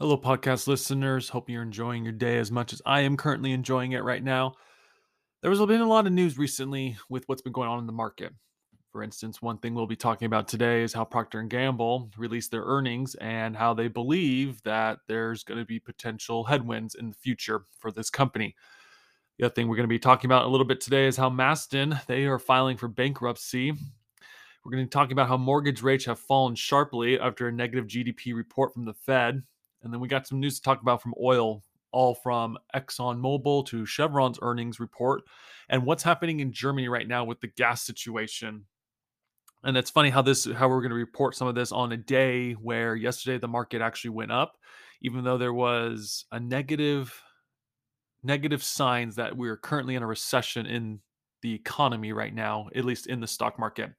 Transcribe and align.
Hello, 0.00 0.16
podcast 0.16 0.66
listeners. 0.66 1.28
Hope 1.28 1.50
you're 1.50 1.60
enjoying 1.60 2.04
your 2.04 2.14
day 2.14 2.38
as 2.38 2.50
much 2.50 2.72
as 2.72 2.80
I 2.86 3.02
am 3.02 3.18
currently 3.18 3.52
enjoying 3.52 3.92
it 3.92 4.02
right 4.02 4.24
now. 4.24 4.54
There 5.42 5.50
has 5.50 5.60
been 5.66 5.82
a 5.82 5.86
lot 5.86 6.06
of 6.06 6.14
news 6.14 6.38
recently 6.38 6.96
with 7.10 7.24
what's 7.26 7.42
been 7.42 7.52
going 7.52 7.68
on 7.68 7.80
in 7.80 7.86
the 7.86 7.92
market. 7.92 8.32
For 8.92 9.02
instance, 9.02 9.42
one 9.42 9.58
thing 9.58 9.74
we'll 9.74 9.86
be 9.86 9.96
talking 9.96 10.24
about 10.24 10.48
today 10.48 10.82
is 10.82 10.94
how 10.94 11.04
Procter 11.04 11.40
and 11.40 11.50
Gamble 11.50 12.08
released 12.16 12.50
their 12.50 12.62
earnings 12.62 13.14
and 13.16 13.54
how 13.54 13.74
they 13.74 13.88
believe 13.88 14.62
that 14.62 15.00
there's 15.06 15.44
going 15.44 15.60
to 15.60 15.66
be 15.66 15.78
potential 15.78 16.44
headwinds 16.44 16.94
in 16.94 17.10
the 17.10 17.16
future 17.16 17.66
for 17.78 17.92
this 17.92 18.08
company. 18.08 18.56
The 19.38 19.44
other 19.44 19.54
thing 19.54 19.68
we're 19.68 19.76
going 19.76 19.84
to 19.84 19.88
be 19.88 19.98
talking 19.98 20.28
about 20.28 20.46
a 20.46 20.48
little 20.48 20.66
bit 20.66 20.80
today 20.80 21.08
is 21.08 21.18
how 21.18 21.28
Masten 21.28 22.02
they 22.06 22.24
are 22.24 22.38
filing 22.38 22.78
for 22.78 22.88
bankruptcy. 22.88 23.72
We're 24.64 24.72
going 24.72 24.82
to 24.82 24.86
be 24.86 24.90
talking 24.90 25.12
about 25.12 25.28
how 25.28 25.36
mortgage 25.36 25.82
rates 25.82 26.06
have 26.06 26.18
fallen 26.18 26.54
sharply 26.54 27.20
after 27.20 27.48
a 27.48 27.52
negative 27.52 27.86
GDP 27.86 28.34
report 28.34 28.72
from 28.72 28.86
the 28.86 28.94
Fed. 28.94 29.42
And 29.82 29.92
then 29.92 30.00
we 30.00 30.08
got 30.08 30.26
some 30.26 30.40
news 30.40 30.56
to 30.56 30.62
talk 30.62 30.82
about 30.82 31.02
from 31.02 31.14
oil, 31.20 31.62
all 31.92 32.14
from 32.14 32.58
ExxonMobil 32.74 33.66
to 33.66 33.86
Chevron's 33.86 34.38
earnings 34.42 34.78
report, 34.78 35.22
and 35.68 35.84
what's 35.84 36.02
happening 36.02 36.40
in 36.40 36.52
Germany 36.52 36.88
right 36.88 37.08
now 37.08 37.24
with 37.24 37.40
the 37.40 37.48
gas 37.48 37.82
situation. 37.82 38.66
And 39.62 39.76
it's 39.76 39.90
funny 39.90 40.10
how 40.10 40.22
this 40.22 40.46
how 40.46 40.68
we're 40.68 40.80
going 40.80 40.90
to 40.90 40.96
report 40.96 41.34
some 41.34 41.48
of 41.48 41.54
this 41.54 41.72
on 41.72 41.92
a 41.92 41.96
day 41.96 42.52
where 42.52 42.94
yesterday 42.94 43.38
the 43.38 43.48
market 43.48 43.82
actually 43.82 44.10
went 44.10 44.32
up, 44.32 44.56
even 45.02 45.24
though 45.24 45.38
there 45.38 45.52
was 45.52 46.24
a 46.32 46.40
negative 46.40 47.22
negative 48.22 48.62
signs 48.62 49.16
that 49.16 49.36
we're 49.36 49.56
currently 49.56 49.94
in 49.94 50.02
a 50.02 50.06
recession 50.06 50.66
in 50.66 51.00
the 51.42 51.54
economy 51.54 52.12
right 52.12 52.34
now, 52.34 52.68
at 52.74 52.84
least 52.84 53.06
in 53.06 53.20
the 53.20 53.26
stock 53.26 53.58
market. 53.58 53.90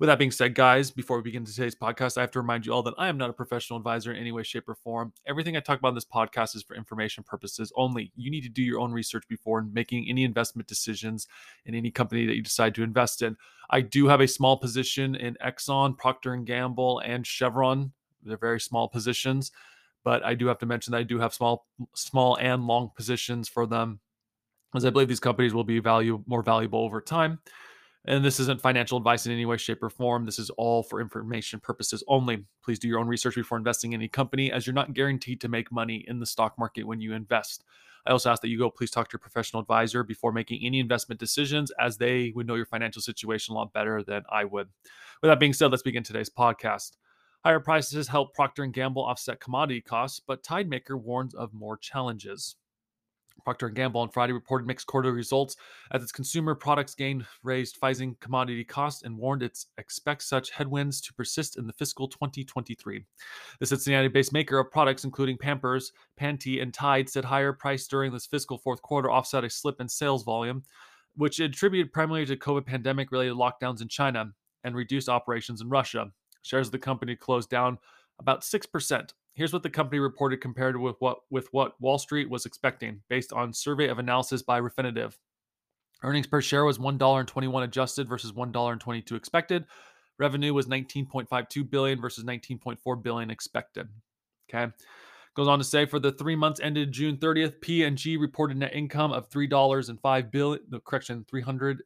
With 0.00 0.08
that 0.08 0.18
being 0.18 0.30
said, 0.30 0.54
guys, 0.54 0.90
before 0.90 1.16
we 1.16 1.22
begin 1.22 1.44
today's 1.44 1.74
podcast, 1.74 2.18
I 2.18 2.20
have 2.20 2.30
to 2.32 2.40
remind 2.40 2.66
you 2.66 2.72
all 2.72 2.82
that 2.84 2.94
I 2.98 3.08
am 3.08 3.18
not 3.18 3.30
a 3.30 3.32
professional 3.32 3.78
advisor 3.78 4.12
in 4.12 4.20
any 4.20 4.32
way, 4.32 4.42
shape, 4.42 4.68
or 4.68 4.74
form. 4.74 5.12
Everything 5.26 5.56
I 5.56 5.60
talk 5.60 5.78
about 5.78 5.88
in 5.88 5.94
this 5.94 6.04
podcast 6.04 6.54
is 6.54 6.62
for 6.62 6.76
information 6.76 7.24
purposes 7.24 7.72
only. 7.74 8.12
You 8.14 8.30
need 8.30 8.42
to 8.42 8.48
do 8.48 8.62
your 8.62 8.80
own 8.80 8.92
research 8.92 9.24
before 9.28 9.62
making 9.62 10.06
any 10.08 10.24
investment 10.24 10.68
decisions 10.68 11.26
in 11.66 11.74
any 11.74 11.90
company 11.90 12.26
that 12.26 12.36
you 12.36 12.42
decide 12.42 12.74
to 12.76 12.82
invest 12.82 13.22
in. 13.22 13.36
I 13.70 13.80
do 13.80 14.06
have 14.06 14.20
a 14.20 14.28
small 14.28 14.56
position 14.56 15.14
in 15.16 15.36
Exxon, 15.44 15.96
Procter 15.96 16.34
and 16.34 16.46
Gamble, 16.46 17.00
and 17.00 17.26
Chevron. 17.26 17.92
They're 18.22 18.36
very 18.36 18.60
small 18.60 18.88
positions, 18.88 19.52
but 20.04 20.24
I 20.24 20.34
do 20.34 20.46
have 20.46 20.58
to 20.58 20.66
mention 20.66 20.92
that 20.92 20.98
I 20.98 21.04
do 21.04 21.18
have 21.18 21.34
small, 21.34 21.66
small 21.94 22.36
and 22.36 22.66
long 22.66 22.90
positions 22.94 23.48
for 23.48 23.66
them, 23.66 24.00
as 24.74 24.84
I 24.84 24.90
believe 24.90 25.08
these 25.08 25.20
companies 25.20 25.54
will 25.54 25.64
be 25.64 25.78
value 25.80 26.22
more 26.26 26.42
valuable 26.42 26.80
over 26.80 27.00
time. 27.00 27.40
And 28.08 28.24
this 28.24 28.40
isn't 28.40 28.62
financial 28.62 28.96
advice 28.96 29.26
in 29.26 29.32
any 29.32 29.44
way, 29.44 29.58
shape, 29.58 29.82
or 29.82 29.90
form. 29.90 30.24
This 30.24 30.38
is 30.38 30.48
all 30.56 30.82
for 30.82 30.98
information 30.98 31.60
purposes 31.60 32.02
only. 32.08 32.46
Please 32.64 32.78
do 32.78 32.88
your 32.88 33.00
own 33.00 33.06
research 33.06 33.34
before 33.34 33.58
investing 33.58 33.92
in 33.92 34.00
any 34.00 34.08
company, 34.08 34.50
as 34.50 34.66
you're 34.66 34.72
not 34.72 34.94
guaranteed 34.94 35.42
to 35.42 35.48
make 35.48 35.70
money 35.70 36.06
in 36.08 36.18
the 36.18 36.24
stock 36.24 36.58
market 36.58 36.84
when 36.84 37.02
you 37.02 37.12
invest. 37.12 37.64
I 38.06 38.12
also 38.12 38.30
ask 38.30 38.40
that 38.40 38.48
you 38.48 38.56
go 38.56 38.70
please 38.70 38.90
talk 38.90 39.08
to 39.08 39.14
your 39.14 39.20
professional 39.20 39.60
advisor 39.60 40.02
before 40.02 40.32
making 40.32 40.64
any 40.64 40.80
investment 40.80 41.20
decisions, 41.20 41.70
as 41.78 41.98
they 41.98 42.32
would 42.34 42.46
know 42.46 42.54
your 42.54 42.64
financial 42.64 43.02
situation 43.02 43.52
a 43.52 43.58
lot 43.58 43.74
better 43.74 44.02
than 44.02 44.22
I 44.32 44.44
would. 44.44 44.68
With 45.20 45.28
that 45.28 45.38
being 45.38 45.52
said, 45.52 45.70
let's 45.70 45.82
begin 45.82 46.02
today's 46.02 46.30
podcast. 46.30 46.92
Higher 47.44 47.60
prices 47.60 48.08
help 48.08 48.32
Procter 48.32 48.64
& 48.66 48.68
Gamble 48.68 49.04
offset 49.04 49.38
commodity 49.38 49.82
costs, 49.82 50.18
but 50.26 50.42
Tidemaker 50.42 50.98
warns 50.98 51.34
of 51.34 51.52
more 51.52 51.76
challenges. 51.76 52.56
Procter 53.44 53.68
& 53.68 53.70
Gamble 53.70 54.00
on 54.00 54.08
Friday 54.08 54.32
reported 54.32 54.66
mixed 54.66 54.86
quarterly 54.86 55.14
results 55.14 55.56
as 55.92 56.02
its 56.02 56.12
consumer 56.12 56.54
products 56.54 56.94
gain 56.94 57.26
raised 57.42 57.78
rising 57.82 58.16
commodity 58.20 58.64
costs 58.64 59.02
and 59.02 59.16
warned 59.16 59.42
it 59.42 59.58
expects 59.78 60.28
such 60.28 60.50
headwinds 60.50 61.00
to 61.00 61.14
persist 61.14 61.56
in 61.56 61.66
the 61.66 61.72
fiscal 61.72 62.08
2023. 62.08 63.04
The 63.60 63.66
Cincinnati-based 63.66 64.32
maker 64.32 64.58
of 64.58 64.70
products 64.70 65.04
including 65.04 65.38
Pampers, 65.38 65.92
Pantene, 66.20 66.62
and 66.62 66.74
Tide 66.74 67.08
said 67.08 67.24
higher 67.24 67.52
price 67.52 67.86
during 67.86 68.12
this 68.12 68.26
fiscal 68.26 68.58
fourth 68.58 68.82
quarter 68.82 69.10
offset 69.10 69.44
a 69.44 69.50
slip 69.50 69.80
in 69.80 69.88
sales 69.88 70.24
volume, 70.24 70.62
which 71.16 71.40
attributed 71.40 71.92
primarily 71.92 72.26
to 72.26 72.36
COVID 72.36 72.66
pandemic-related 72.66 73.34
lockdowns 73.34 73.82
in 73.82 73.88
China 73.88 74.32
and 74.64 74.74
reduced 74.74 75.08
operations 75.08 75.60
in 75.60 75.68
Russia. 75.68 76.10
Shares 76.42 76.68
of 76.68 76.72
the 76.72 76.78
company 76.78 77.16
closed 77.16 77.50
down 77.50 77.78
about 78.18 78.42
6%. 78.42 79.12
Here's 79.38 79.52
what 79.52 79.62
the 79.62 79.70
company 79.70 80.00
reported 80.00 80.40
compared 80.40 80.76
with 80.76 80.96
what 80.98 81.18
with 81.30 81.46
what 81.52 81.80
Wall 81.80 81.96
Street 81.96 82.28
was 82.28 82.44
expecting 82.44 83.02
based 83.08 83.32
on 83.32 83.52
survey 83.52 83.86
of 83.86 84.00
analysis 84.00 84.42
by 84.42 84.60
Refinitiv. 84.60 85.14
Earnings 86.02 86.26
per 86.26 86.40
share 86.40 86.64
was 86.64 86.78
$1.21 86.78 87.62
adjusted 87.62 88.08
versus 88.08 88.32
$1.22 88.32 89.16
expected. 89.16 89.64
Revenue 90.18 90.52
was 90.52 90.66
19.52 90.66 91.70
billion 91.70 92.00
versus 92.00 92.24
19.4 92.24 93.00
billion 93.00 93.30
expected. 93.30 93.86
Okay. 94.52 94.72
Goes 95.36 95.46
on 95.46 95.58
to 95.58 95.64
say 95.64 95.86
for 95.86 96.00
the 96.00 96.10
three 96.10 96.34
months 96.34 96.58
ended 96.58 96.90
June 96.90 97.16
30th, 97.16 97.60
P&G 97.60 98.16
reported 98.16 98.56
net 98.56 98.74
income 98.74 99.12
of 99.12 99.30
$3.05 99.30 100.32
billion, 100.32 100.60
no, 100.68 100.80
correction, 100.80 101.24
300 101.30 101.84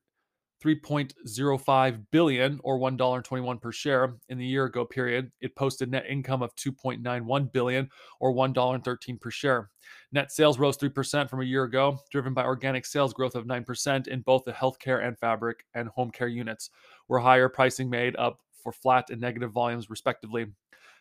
3.05 0.63 2.07
billion 2.11 2.61
or 2.63 2.79
$1.21 2.79 3.61
per 3.61 3.73
share 3.73 4.15
in 4.29 4.39
the 4.39 4.47
year 4.47 4.67
ago 4.67 4.85
period. 4.85 5.33
It 5.41 5.57
posted 5.57 5.91
net 5.91 6.07
income 6.09 6.43
of 6.43 6.55
2.91 6.55 7.53
billion 7.53 7.89
or 8.21 8.33
$1.13 8.33 9.21
per 9.21 9.31
share. 9.31 9.71
Net 10.13 10.31
sales 10.31 10.59
rose 10.59 10.77
3% 10.79 11.29
from 11.29 11.41
a 11.41 11.45
year 11.45 11.65
ago, 11.65 11.99
driven 12.11 12.35
by 12.35 12.45
organic 12.45 12.87
sales 12.87 13.13
growth 13.13 13.35
of 13.35 13.47
9% 13.47 14.09
in 14.09 14.21
both 14.21 14.45
the 14.45 14.53
healthcare 14.53 15.07
and 15.07 15.19
fabric 15.19 15.65
and 15.75 15.89
home 15.89 16.11
care 16.11 16.29
units, 16.29 16.71
where 17.09 17.21
higher 17.21 17.49
pricing 17.49 17.91
made 17.91 18.15
up 18.17 18.39
for 18.63 18.73
flat 18.73 19.11
and 19.11 19.21
negative 19.21 19.51
volumes 19.51 19.91
respectively. 19.91 20.47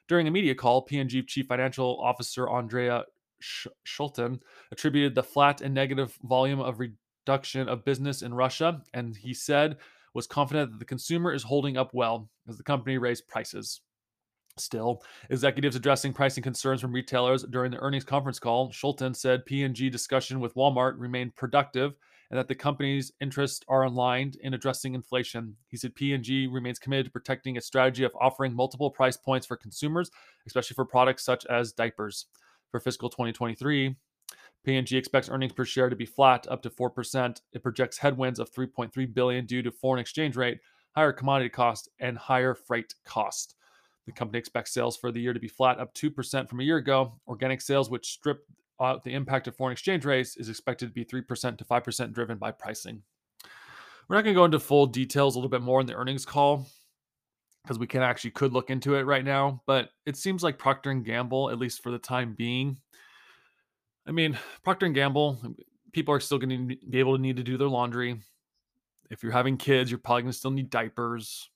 During 0.08 0.28
a 0.28 0.32
media 0.32 0.56
call, 0.56 0.82
P&G 0.82 1.24
Chief 1.24 1.46
Financial 1.46 2.00
Officer 2.02 2.50
Andre 2.50 3.02
Schulten 3.86 4.40
attributed 4.72 5.16
the 5.16 5.24
flat 5.24 5.62
and 5.62 5.74
negative 5.74 6.18
volume 6.24 6.60
of 6.60 6.80
re- 6.80 6.94
reduction 7.26 7.70
of 7.70 7.86
business 7.86 8.22
in 8.22 8.34
Russia, 8.34 8.82
and 8.94 9.16
he 9.16 9.34
said 9.34 9.78
was 10.14 10.28
confident 10.28 10.72
that 10.72 10.80
the 10.80 10.86
consumer 10.86 11.34
is 11.34 11.44
holding 11.44 11.78
up 11.78 11.94
well 11.94 12.30
as 12.48 12.58
the 12.58 12.64
company 12.64 12.98
raised 12.98 13.28
prices. 13.28 13.82
Still, 14.58 15.02
executives 15.30 15.78
addressing 15.78 16.12
pricing 16.12 16.44
concerns 16.44 16.82
from 16.82 16.92
retailers 16.92 17.44
during 17.44 17.72
the 17.72 17.80
earnings 17.80 18.04
conference 18.04 18.38
call, 18.38 18.70
Schulten 18.70 19.16
said 19.16 19.46
P&G 19.46 19.90
discussion 19.90 20.42
with 20.42 20.56
Walmart 20.56 20.96
remained 20.98 21.36
productive 21.36 21.94
and 22.30 22.38
that 22.38 22.50
the 22.50 22.56
company's 22.56 23.12
interests 23.22 23.64
are 23.70 23.84
aligned 23.84 24.36
in 24.42 24.54
addressing 24.54 24.94
inflation. 24.94 25.56
He 25.68 25.78
said 25.78 25.96
P&G 25.96 26.48
remains 26.48 26.80
committed 26.80 27.06
to 27.06 27.12
protecting 27.12 27.56
its 27.56 27.68
strategy 27.68 28.04
of 28.04 28.12
offering 28.20 28.54
multiple 28.54 28.90
price 28.90 29.18
points 29.18 29.48
for 29.48 29.58
consumers, 29.58 30.12
especially 30.48 30.76
for 30.76 30.86
products 30.86 31.24
such 31.24 31.46
as 31.46 31.72
diapers. 31.72 32.28
For 32.72 32.80
fiscal 32.80 33.10
2023, 33.10 33.96
P&G 34.64 34.96
expects 34.96 35.30
earnings 35.30 35.54
per 35.54 35.66
share 35.66 35.90
to 35.90 35.96
be 35.96 36.06
flat 36.06 36.48
up 36.50 36.62
to 36.62 36.70
4%. 36.70 37.42
It 37.54 37.64
projects 37.64 37.98
headwinds 37.98 38.40
of 38.40 38.52
3.3 38.52 39.14
billion 39.14 39.46
due 39.46 39.62
to 39.64 39.72
foreign 39.72 40.00
exchange 40.00 40.36
rate, 40.36 40.60
higher 40.96 41.12
commodity 41.12 41.50
cost, 41.50 41.90
and 42.00 42.18
higher 42.18 42.54
freight 42.54 42.94
cost. 43.06 43.56
The 44.06 44.12
company 44.12 44.40
expects 44.40 44.74
sales 44.74 44.98
for 44.98 45.12
the 45.12 45.22
year 45.22 45.34
to 45.34 45.40
be 45.40 45.48
flat 45.48 45.80
up 45.80 45.94
2% 45.94 46.50
from 46.50 46.60
a 46.60 46.64
year 46.64 46.78
ago. 46.78 47.14
Organic 47.28 47.62
sales, 47.62 47.90
which 47.90 48.12
strip 48.12 48.46
out 48.80 49.04
the 49.04 49.14
impact 49.14 49.48
of 49.48 49.56
foreign 49.56 49.74
exchange 49.74 50.06
rates, 50.06 50.38
is 50.38 50.50
expected 50.50 50.88
to 50.88 50.94
be 50.94 51.06
3% 51.06 51.58
to 51.58 51.66
5% 51.66 52.14
driven 52.14 52.38
by 52.38 52.52
pricing. 52.52 53.02
We're 54.08 54.16
not 54.18 54.24
going 54.24 54.36
to 54.36 54.40
go 54.40 54.46
into 54.46 54.60
full 54.60 54.88
details 54.88 55.36
a 55.36 55.40
little 55.40 55.50
bit 55.50 55.62
more 55.62 55.80
in 55.80 55.88
the 55.88 55.96
earnings 55.96 56.26
call 56.26 56.68
because 57.64 57.78
we 57.80 57.88
can 57.88 58.02
actually 58.02 58.32
could 58.32 58.54
look 58.54 58.70
into 58.70 58.96
it 58.96 59.04
right 59.04 59.24
now, 59.24 59.62
but 59.68 59.90
it 60.06 60.18
seems 60.18 60.44
like 60.44 60.58
Procter 60.58 60.90
and 60.90 61.06
Gamble, 61.06 61.52
at 61.52 61.60
least 61.60 61.84
for 61.84 61.92
the 61.92 62.00
time 62.00 62.34
being, 62.34 62.78
I 64.08 64.12
mean, 64.12 64.38
Procter 64.64 64.86
and 64.86 64.96
Gamble, 64.96 65.40
people 65.92 66.14
are 66.14 66.20
still 66.20 66.38
going 66.38 66.70
to 66.70 66.76
be 66.76 67.00
able 67.00 67.16
to 67.16 67.22
need 67.22 67.38
to 67.38 67.44
do 67.44 67.58
their 67.58 67.68
laundry. 67.68 68.20
If 69.10 69.24
you're 69.24 69.32
having 69.32 69.58
kids, 69.58 69.92
you're 69.92 70.00
probably 70.00 70.24
going 70.24 70.32
to 70.32 70.38
still 70.38 70.52
need 70.52 70.70
diapers, 70.70 71.50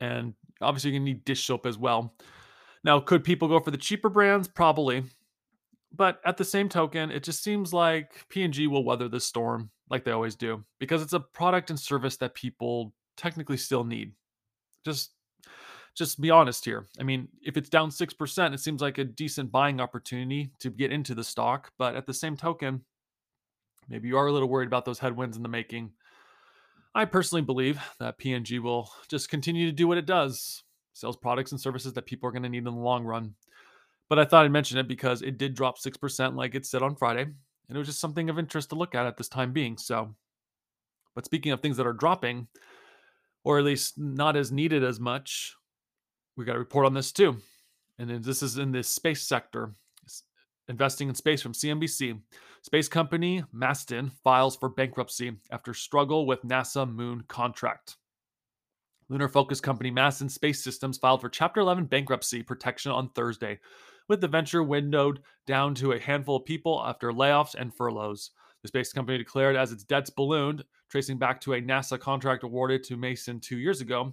and 0.00 0.34
obviously 0.60 0.90
you're 0.90 0.98
going 0.98 1.06
to 1.06 1.12
need 1.12 1.24
dish 1.24 1.46
soap 1.46 1.66
as 1.66 1.78
well. 1.78 2.14
Now, 2.84 3.00
could 3.00 3.24
people 3.24 3.48
go 3.48 3.60
for 3.60 3.70
the 3.70 3.76
cheaper 3.76 4.08
brands? 4.08 4.48
Probably, 4.48 5.04
but 5.92 6.20
at 6.24 6.36
the 6.36 6.44
same 6.44 6.68
token, 6.68 7.10
it 7.10 7.22
just 7.22 7.42
seems 7.42 7.72
like 7.72 8.28
P&G 8.28 8.66
will 8.66 8.84
weather 8.84 9.08
this 9.08 9.24
storm 9.24 9.70
like 9.88 10.04
they 10.04 10.10
always 10.10 10.34
do 10.34 10.64
because 10.78 11.02
it's 11.02 11.14
a 11.14 11.20
product 11.20 11.70
and 11.70 11.80
service 11.80 12.16
that 12.18 12.34
people 12.34 12.92
technically 13.16 13.56
still 13.56 13.84
need. 13.84 14.12
Just 14.84 15.12
just 15.98 16.20
be 16.20 16.30
honest 16.30 16.64
here. 16.64 16.86
I 16.98 17.02
mean, 17.02 17.28
if 17.42 17.56
it's 17.56 17.68
down 17.68 17.90
6%, 17.90 18.54
it 18.54 18.60
seems 18.60 18.80
like 18.80 18.98
a 18.98 19.04
decent 19.04 19.50
buying 19.50 19.80
opportunity 19.80 20.50
to 20.60 20.70
get 20.70 20.92
into 20.92 21.14
the 21.14 21.24
stock. 21.24 21.72
But 21.76 21.96
at 21.96 22.06
the 22.06 22.14
same 22.14 22.36
token, 22.36 22.82
maybe 23.88 24.08
you 24.08 24.16
are 24.16 24.28
a 24.28 24.32
little 24.32 24.48
worried 24.48 24.68
about 24.68 24.84
those 24.84 25.00
headwinds 25.00 25.36
in 25.36 25.42
the 25.42 25.48
making. 25.48 25.90
I 26.94 27.04
personally 27.04 27.42
believe 27.42 27.80
that 27.98 28.18
P&G 28.18 28.60
will 28.60 28.90
just 29.08 29.28
continue 29.28 29.66
to 29.66 29.72
do 29.72 29.88
what 29.88 29.98
it 29.98 30.06
does, 30.06 30.62
sells 30.94 31.16
products 31.16 31.52
and 31.52 31.60
services 31.60 31.92
that 31.92 32.06
people 32.06 32.28
are 32.28 32.32
going 32.32 32.44
to 32.44 32.48
need 32.48 32.58
in 32.58 32.64
the 32.64 32.72
long 32.72 33.04
run. 33.04 33.34
But 34.08 34.18
I 34.18 34.24
thought 34.24 34.44
I'd 34.44 34.52
mention 34.52 34.78
it 34.78 34.88
because 34.88 35.20
it 35.20 35.36
did 35.36 35.54
drop 35.54 35.78
6% 35.78 36.34
like 36.34 36.54
it 36.54 36.64
said 36.64 36.82
on 36.82 36.96
Friday, 36.96 37.22
and 37.22 37.76
it 37.76 37.78
was 37.78 37.88
just 37.88 38.00
something 38.00 38.30
of 38.30 38.38
interest 38.38 38.70
to 38.70 38.76
look 38.76 38.94
at 38.94 39.04
at 39.04 39.16
this 39.16 39.28
time 39.28 39.52
being. 39.52 39.76
So, 39.76 40.14
but 41.14 41.24
speaking 41.26 41.52
of 41.52 41.60
things 41.60 41.76
that 41.76 41.86
are 41.86 41.92
dropping, 41.92 42.48
or 43.44 43.58
at 43.58 43.64
least 43.64 43.98
not 43.98 44.36
as 44.36 44.50
needed 44.50 44.82
as 44.82 44.98
much, 44.98 45.54
we 46.38 46.44
got 46.44 46.56
a 46.56 46.60
report 46.60 46.86
on 46.86 46.94
this 46.94 47.12
too. 47.12 47.36
And 47.98 48.22
this 48.22 48.44
is 48.44 48.56
in 48.56 48.70
the 48.70 48.84
space 48.84 49.22
sector. 49.22 49.72
investing 50.68 51.08
in 51.08 51.14
space 51.14 51.42
from 51.42 51.52
CNBC. 51.52 52.20
Space 52.62 52.88
company 52.88 53.42
Masten 53.54 54.12
files 54.22 54.56
for 54.56 54.68
bankruptcy 54.68 55.32
after 55.50 55.74
struggle 55.74 56.26
with 56.26 56.42
NASA 56.42 56.88
moon 56.88 57.24
contract. 57.26 57.96
Lunar 59.08 59.28
focused 59.28 59.62
company 59.62 59.90
Masten 59.90 60.30
Space 60.30 60.62
Systems 60.62 60.98
filed 60.98 61.22
for 61.22 61.30
Chapter 61.30 61.60
11 61.60 61.86
bankruptcy 61.86 62.42
protection 62.42 62.92
on 62.92 63.08
Thursday, 63.10 63.58
with 64.08 64.20
the 64.20 64.28
venture 64.28 64.62
windowed 64.62 65.20
down 65.46 65.74
to 65.76 65.92
a 65.92 65.98
handful 65.98 66.36
of 66.36 66.44
people 66.44 66.82
after 66.84 67.10
layoffs 67.10 67.54
and 67.54 67.74
furloughs. 67.74 68.30
The 68.62 68.68
space 68.68 68.92
company 68.92 69.16
declared 69.18 69.56
as 69.56 69.72
its 69.72 69.84
debts 69.84 70.10
ballooned, 70.10 70.64
tracing 70.90 71.18
back 71.18 71.40
to 71.40 71.54
a 71.54 71.62
NASA 71.62 71.98
contract 71.98 72.44
awarded 72.44 72.84
to 72.84 72.96
Masten 72.96 73.40
two 73.40 73.58
years 73.58 73.80
ago. 73.80 74.12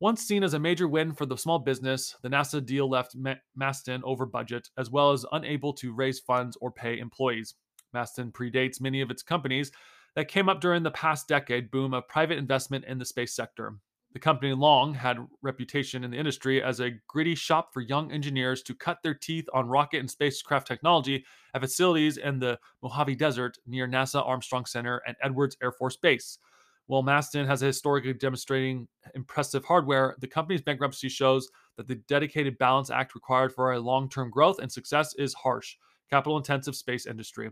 Once 0.00 0.22
seen 0.22 0.44
as 0.44 0.54
a 0.54 0.58
major 0.58 0.86
win 0.86 1.12
for 1.12 1.26
the 1.26 1.36
small 1.36 1.58
business, 1.58 2.14
the 2.22 2.28
NASA 2.28 2.64
deal 2.64 2.88
left 2.88 3.16
Masten 3.58 4.00
over 4.04 4.26
budget, 4.26 4.68
as 4.78 4.90
well 4.90 5.10
as 5.10 5.26
unable 5.32 5.72
to 5.72 5.92
raise 5.92 6.20
funds 6.20 6.56
or 6.60 6.70
pay 6.70 6.98
employees. 7.00 7.54
Masten 7.92 8.30
predates 8.30 8.80
many 8.80 9.00
of 9.00 9.10
its 9.10 9.24
companies 9.24 9.72
that 10.14 10.28
came 10.28 10.48
up 10.48 10.60
during 10.60 10.84
the 10.84 10.90
past 10.92 11.26
decade 11.26 11.68
boom 11.72 11.94
of 11.94 12.06
private 12.06 12.38
investment 12.38 12.84
in 12.84 12.98
the 12.98 13.04
space 13.04 13.34
sector. 13.34 13.74
The 14.12 14.20
company 14.20 14.52
long 14.52 14.94
had 14.94 15.18
reputation 15.42 16.04
in 16.04 16.12
the 16.12 16.16
industry 16.16 16.62
as 16.62 16.78
a 16.78 16.92
gritty 17.08 17.34
shop 17.34 17.70
for 17.74 17.80
young 17.80 18.12
engineers 18.12 18.62
to 18.62 18.74
cut 18.74 18.98
their 19.02 19.14
teeth 19.14 19.48
on 19.52 19.66
rocket 19.66 19.98
and 19.98 20.10
spacecraft 20.10 20.68
technology 20.68 21.24
at 21.54 21.60
facilities 21.60 22.18
in 22.18 22.38
the 22.38 22.58
Mojave 22.82 23.16
Desert 23.16 23.58
near 23.66 23.88
NASA 23.88 24.24
Armstrong 24.24 24.64
Center 24.64 25.02
and 25.08 25.16
Edwards 25.22 25.56
Air 25.60 25.72
Force 25.72 25.96
Base. 25.96 26.38
While 26.88 27.02
Masten 27.02 27.46
has 27.46 27.62
a 27.62 27.66
historically 27.66 28.14
demonstrating 28.14 28.88
impressive 29.14 29.62
hardware, 29.62 30.16
the 30.20 30.26
company's 30.26 30.62
bankruptcy 30.62 31.10
shows 31.10 31.46
that 31.76 31.86
the 31.86 31.96
dedicated 31.96 32.56
balance 32.56 32.88
act 32.88 33.14
required 33.14 33.52
for 33.52 33.72
a 33.72 33.78
long-term 33.78 34.30
growth 34.30 34.58
and 34.58 34.72
success 34.72 35.14
is 35.16 35.34
harsh. 35.34 35.76
Capital-intensive 36.08 36.74
space 36.74 37.04
industry. 37.04 37.50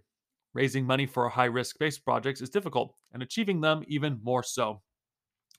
Raising 0.54 0.86
money 0.86 1.04
for 1.04 1.28
high-risk 1.28 1.74
space 1.74 1.98
projects 1.98 2.40
is 2.40 2.48
difficult, 2.48 2.94
and 3.12 3.22
achieving 3.22 3.60
them 3.60 3.84
even 3.86 4.18
more 4.22 4.42
so. 4.42 4.80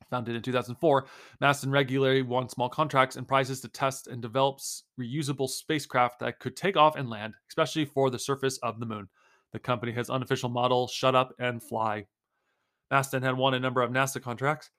Founded 0.09 0.35
in 0.35 0.41
2004, 0.41 1.06
Masten 1.39 1.71
regularly 1.71 2.24
won 2.24 2.50
small 2.50 2.69
contracts 2.69 3.15
and 3.15 3.27
prizes 3.27 3.62
to 3.62 3.68
test 3.68 4.07
and 4.07 4.24
develop 4.24 4.57
reusable 5.00 5.47
spacecraft 5.47 6.19
that 6.19 6.39
could 6.39 6.56
take 6.56 6.77
off 6.77 6.95
and 6.95 7.12
land, 7.12 7.35
especially 7.47 7.85
for 7.85 8.09
the 8.09 8.18
surface 8.18 8.57
of 8.63 8.79
the 8.79 8.88
moon. 8.88 9.07
The 9.53 9.59
company 9.59 9.91
has 9.91 10.09
unofficial 10.09 10.50
model 10.50 10.88
Shut 10.88 11.13
Up 11.13 11.35
and 11.38 11.62
Fly 11.62 12.07
Masten 12.92 13.24
had 13.24 13.38
won 13.38 13.54
a 13.54 13.60
number 13.60 13.81
of 13.81 13.92
NASA 13.92 14.22
contracts, 14.22 14.69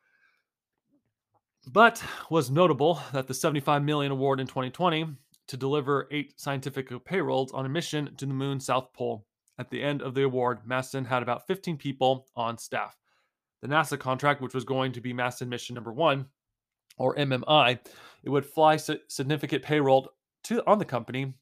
but 1.67 2.03
was 2.31 2.51
notable 2.51 3.01
that 3.13 3.27
the 3.27 3.35
75 3.35 3.83
million 3.83 4.13
award 4.13 4.41
in 4.41 4.47
2020 4.47 5.07
to 5.49 5.57
deliver 5.57 6.09
eight 6.11 6.39
scientific 6.41 6.91
payrolls 7.05 7.53
on 7.53 7.67
a 7.67 7.69
mission 7.69 8.15
to 8.17 8.27
the 8.27 8.35
moon 8.35 8.61
south 8.61 8.93
pole. 8.93 9.27
At 9.59 9.71
the 9.71 9.83
end 9.83 10.03
of 10.03 10.15
the 10.15 10.23
award, 10.23 10.61
Masten 10.69 11.07
had 11.07 11.23
about 11.23 11.47
15 11.47 11.79
people 11.79 12.29
on 12.37 12.59
staff. 12.59 12.97
The 13.61 13.69
NASA 13.69 13.99
contract, 13.99 14.41
which 14.41 14.55
was 14.55 14.65
going 14.65 14.93
to 14.93 15.01
be 15.01 15.13
Masten 15.13 15.49
mission 15.49 15.75
number 15.75 15.93
one, 15.93 16.27
or 16.97 17.17
MMI, 17.17 17.79
it 18.23 18.31
would 18.31 18.47
fly 18.47 18.77
significant 18.77 19.63
payroll 19.63 20.11
to 20.45 20.65
on 20.67 20.79
the 20.79 20.85
company 20.85 21.35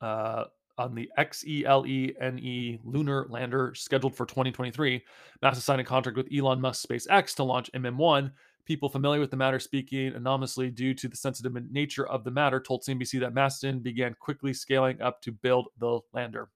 uh, 0.00 0.44
on 0.78 0.94
the 0.94 1.10
XL-1 1.18 2.80
lunar 2.84 3.26
lander 3.28 3.74
scheduled 3.74 4.14
for 4.14 4.26
2023. 4.26 5.04
NASA 5.42 5.56
signed 5.56 5.80
a 5.80 5.84
contract 5.84 6.16
with 6.16 6.28
Elon 6.32 6.60
Musk 6.60 6.88
SpaceX 6.88 7.34
to 7.36 7.44
launch 7.44 7.70
MM1. 7.72 8.32
People 8.64 8.88
familiar 8.88 9.20
with 9.20 9.30
the 9.30 9.36
matter 9.36 9.58
speaking 9.58 10.14
anonymously 10.14 10.70
due 10.70 10.94
to 10.94 11.08
the 11.08 11.16
sensitive 11.16 11.54
nature 11.70 12.06
of 12.06 12.22
the 12.24 12.30
matter 12.30 12.60
told 12.60 12.82
CNBC 12.82 13.20
that 13.20 13.34
Masten 13.34 13.82
began 13.82 14.14
quickly 14.20 14.52
scaling 14.52 15.00
up 15.00 15.22
to 15.22 15.32
build 15.32 15.68
the 15.78 16.00
lander. 16.12 16.48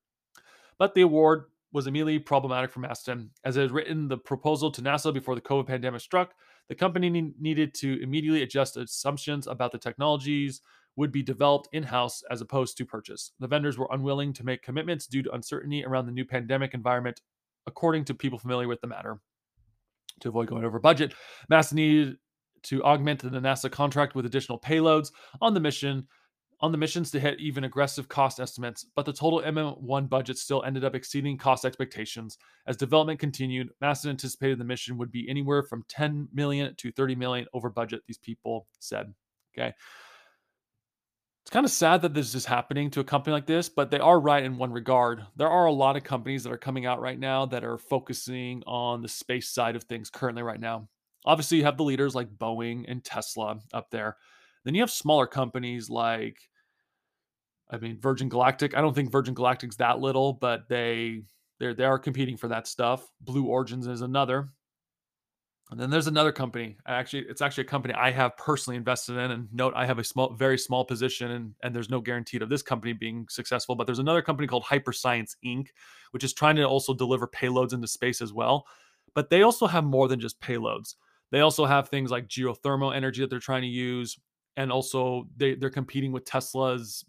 But 0.78 0.94
the 0.94 1.02
award 1.02 1.44
was 1.72 1.86
immediately 1.86 2.18
problematic 2.18 2.70
for 2.70 2.80
Masten. 2.80 3.30
As 3.44 3.56
it 3.56 3.62
had 3.62 3.70
written 3.70 4.08
the 4.08 4.18
proposal 4.18 4.70
to 4.72 4.82
NASA 4.82 5.12
before 5.12 5.34
the 5.34 5.40
COVID 5.40 5.66
pandemic 5.66 6.02
struck, 6.02 6.34
the 6.68 6.74
company 6.74 7.32
needed 7.40 7.72
to 7.74 8.02
immediately 8.02 8.42
adjust 8.42 8.76
assumptions 8.76 9.46
about 9.46 9.72
the 9.72 9.78
technologies 9.78 10.60
would 10.96 11.12
be 11.12 11.22
developed 11.22 11.68
in 11.72 11.82
house 11.82 12.22
as 12.30 12.40
opposed 12.40 12.76
to 12.76 12.84
purchase. 12.84 13.32
The 13.40 13.48
vendors 13.48 13.78
were 13.78 13.88
unwilling 13.90 14.32
to 14.34 14.44
make 14.44 14.62
commitments 14.62 15.06
due 15.06 15.22
to 15.22 15.32
uncertainty 15.32 15.84
around 15.84 16.06
the 16.06 16.12
new 16.12 16.24
pandemic 16.24 16.74
environment, 16.74 17.20
according 17.66 18.04
to 18.06 18.14
people 18.14 18.38
familiar 18.38 18.68
with 18.68 18.80
the 18.80 18.86
matter. 18.86 19.18
To 20.20 20.28
avoid 20.28 20.48
going 20.48 20.64
over 20.64 20.78
budget, 20.78 21.14
NASA 21.50 21.72
needed 21.72 22.16
to 22.64 22.82
augment 22.84 23.20
the 23.20 23.30
NASA 23.30 23.70
contract 23.70 24.14
with 24.14 24.26
additional 24.26 24.58
payloads 24.60 25.10
on 25.40 25.54
the 25.54 25.60
mission 25.60 26.06
on 26.60 26.70
the 26.70 26.78
missions 26.78 27.10
to 27.10 27.18
hit 27.18 27.40
even 27.40 27.64
aggressive 27.64 28.08
cost 28.08 28.38
estimates, 28.38 28.86
but 28.94 29.04
the 29.04 29.12
total 29.12 29.42
MM1 29.42 30.08
budget 30.08 30.38
still 30.38 30.62
ended 30.62 30.84
up 30.84 30.94
exceeding 30.94 31.36
cost 31.36 31.64
expectations. 31.64 32.38
As 32.68 32.76
development 32.76 33.18
continued, 33.18 33.70
NASA 33.82 34.06
anticipated 34.06 34.58
the 34.58 34.64
mission 34.64 34.96
would 34.96 35.10
be 35.10 35.28
anywhere 35.28 35.64
from 35.64 35.82
10 35.88 36.28
million 36.32 36.72
to 36.76 36.92
30 36.92 37.16
million 37.16 37.46
over 37.52 37.68
budget, 37.68 38.02
these 38.06 38.18
people 38.18 38.68
said. 38.78 39.12
Okay 39.52 39.74
it's 41.42 41.50
kind 41.50 41.66
of 41.66 41.72
sad 41.72 42.02
that 42.02 42.14
this 42.14 42.36
is 42.36 42.46
happening 42.46 42.90
to 42.92 43.00
a 43.00 43.04
company 43.04 43.32
like 43.32 43.46
this, 43.46 43.68
but 43.68 43.90
they 43.90 43.98
are 43.98 44.20
right 44.20 44.44
in 44.44 44.58
one 44.58 44.72
regard. 44.72 45.26
There 45.36 45.50
are 45.50 45.66
a 45.66 45.72
lot 45.72 45.96
of 45.96 46.04
companies 46.04 46.44
that 46.44 46.52
are 46.52 46.58
coming 46.58 46.86
out 46.86 47.00
right 47.00 47.18
now 47.18 47.46
that 47.46 47.64
are 47.64 47.78
focusing 47.78 48.62
on 48.64 49.02
the 49.02 49.08
space 49.08 49.48
side 49.48 49.74
of 49.74 49.82
things 49.84 50.08
currently 50.08 50.44
right 50.44 50.60
now. 50.60 50.88
Obviously, 51.24 51.58
you 51.58 51.64
have 51.64 51.76
the 51.76 51.82
leaders 51.82 52.14
like 52.14 52.28
Boeing 52.28 52.84
and 52.86 53.04
Tesla 53.04 53.58
up 53.72 53.90
there. 53.90 54.16
Then 54.64 54.76
you 54.76 54.82
have 54.82 54.90
smaller 54.90 55.26
companies 55.26 55.90
like 55.90 56.38
I 57.68 57.78
mean 57.78 57.98
Virgin 58.00 58.28
Galactic. 58.28 58.76
I 58.76 58.80
don't 58.80 58.94
think 58.94 59.10
Virgin 59.10 59.34
Galactic's 59.34 59.76
that 59.76 59.98
little, 59.98 60.34
but 60.34 60.68
they 60.68 61.22
they 61.58 61.74
they 61.74 61.84
are 61.84 61.98
competing 61.98 62.36
for 62.36 62.48
that 62.48 62.68
stuff. 62.68 63.04
Blue 63.20 63.46
Origins 63.46 63.88
is 63.88 64.02
another. 64.02 64.50
And 65.72 65.80
then 65.80 65.88
there's 65.88 66.06
another 66.06 66.32
company. 66.32 66.76
Actually, 66.86 67.24
it's 67.30 67.40
actually 67.40 67.62
a 67.62 67.68
company 67.68 67.94
I 67.94 68.10
have 68.10 68.36
personally 68.36 68.76
invested 68.76 69.16
in. 69.16 69.30
And 69.30 69.48
note, 69.54 69.72
I 69.74 69.86
have 69.86 69.98
a 69.98 70.04
small, 70.04 70.34
very 70.34 70.58
small 70.58 70.84
position, 70.84 71.30
and, 71.30 71.54
and 71.62 71.74
there's 71.74 71.88
no 71.88 71.98
guarantee 71.98 72.36
of 72.40 72.50
this 72.50 72.60
company 72.60 72.92
being 72.92 73.26
successful. 73.30 73.74
But 73.74 73.86
there's 73.86 73.98
another 73.98 74.20
company 74.20 74.46
called 74.46 74.64
Hyperscience 74.64 75.34
Inc., 75.42 75.68
which 76.10 76.24
is 76.24 76.34
trying 76.34 76.56
to 76.56 76.64
also 76.64 76.92
deliver 76.92 77.26
payloads 77.26 77.72
into 77.72 77.88
space 77.88 78.20
as 78.20 78.34
well. 78.34 78.66
But 79.14 79.30
they 79.30 79.42
also 79.42 79.66
have 79.66 79.84
more 79.84 80.08
than 80.08 80.20
just 80.20 80.38
payloads. 80.42 80.96
They 81.30 81.40
also 81.40 81.64
have 81.64 81.88
things 81.88 82.10
like 82.10 82.28
geothermal 82.28 82.94
energy 82.94 83.22
that 83.22 83.30
they're 83.30 83.38
trying 83.38 83.62
to 83.62 83.68
use, 83.68 84.18
and 84.58 84.70
also 84.70 85.26
they 85.38 85.54
they're 85.54 85.70
competing 85.70 86.12
with 86.12 86.26
Tesla's, 86.26 87.02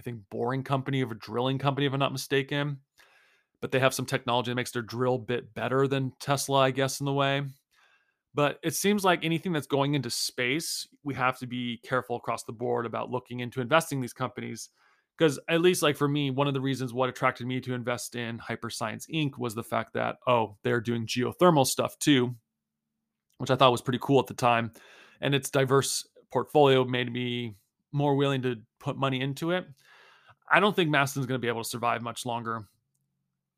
I 0.00 0.02
think, 0.02 0.20
boring 0.30 0.62
company 0.62 1.02
of 1.02 1.10
a 1.10 1.16
drilling 1.16 1.58
company, 1.58 1.86
if 1.86 1.92
I'm 1.92 1.98
not 1.98 2.12
mistaken. 2.12 2.78
But 3.60 3.72
they 3.72 3.78
have 3.78 3.92
some 3.92 4.06
technology 4.06 4.50
that 4.50 4.56
makes 4.56 4.70
their 4.70 4.80
drill 4.80 5.18
bit 5.18 5.52
better 5.52 5.86
than 5.86 6.12
Tesla, 6.18 6.60
I 6.60 6.70
guess, 6.70 7.00
in 7.00 7.04
the 7.04 7.12
way. 7.12 7.42
But 8.36 8.58
it 8.62 8.74
seems 8.74 9.02
like 9.02 9.24
anything 9.24 9.54
that's 9.54 9.66
going 9.66 9.94
into 9.94 10.10
space, 10.10 10.86
we 11.02 11.14
have 11.14 11.38
to 11.38 11.46
be 11.46 11.80
careful 11.82 12.16
across 12.16 12.44
the 12.44 12.52
board 12.52 12.84
about 12.84 13.10
looking 13.10 13.40
into 13.40 13.62
investing 13.62 14.02
these 14.02 14.12
companies. 14.12 14.68
Because 15.16 15.40
at 15.48 15.62
least 15.62 15.82
like 15.82 15.96
for 15.96 16.06
me, 16.06 16.30
one 16.30 16.46
of 16.46 16.52
the 16.52 16.60
reasons 16.60 16.92
what 16.92 17.08
attracted 17.08 17.46
me 17.46 17.62
to 17.62 17.72
invest 17.72 18.14
in 18.14 18.38
Hyperscience 18.38 19.08
Inc. 19.10 19.38
was 19.38 19.54
the 19.54 19.62
fact 19.62 19.94
that, 19.94 20.16
oh, 20.26 20.58
they're 20.62 20.82
doing 20.82 21.06
geothermal 21.06 21.66
stuff 21.66 21.98
too, 21.98 22.36
which 23.38 23.50
I 23.50 23.56
thought 23.56 23.72
was 23.72 23.80
pretty 23.80 24.00
cool 24.02 24.20
at 24.20 24.26
the 24.26 24.34
time. 24.34 24.70
And 25.22 25.34
its 25.34 25.48
diverse 25.48 26.06
portfolio 26.30 26.84
made 26.84 27.10
me 27.10 27.54
more 27.90 28.16
willing 28.16 28.42
to 28.42 28.56
put 28.80 28.98
money 28.98 29.22
into 29.22 29.52
it. 29.52 29.66
I 30.52 30.60
don't 30.60 30.76
think 30.76 30.90
Masten's 30.90 31.24
going 31.24 31.40
to 31.40 31.42
be 31.42 31.48
able 31.48 31.62
to 31.62 31.68
survive 31.70 32.02
much 32.02 32.26
longer. 32.26 32.68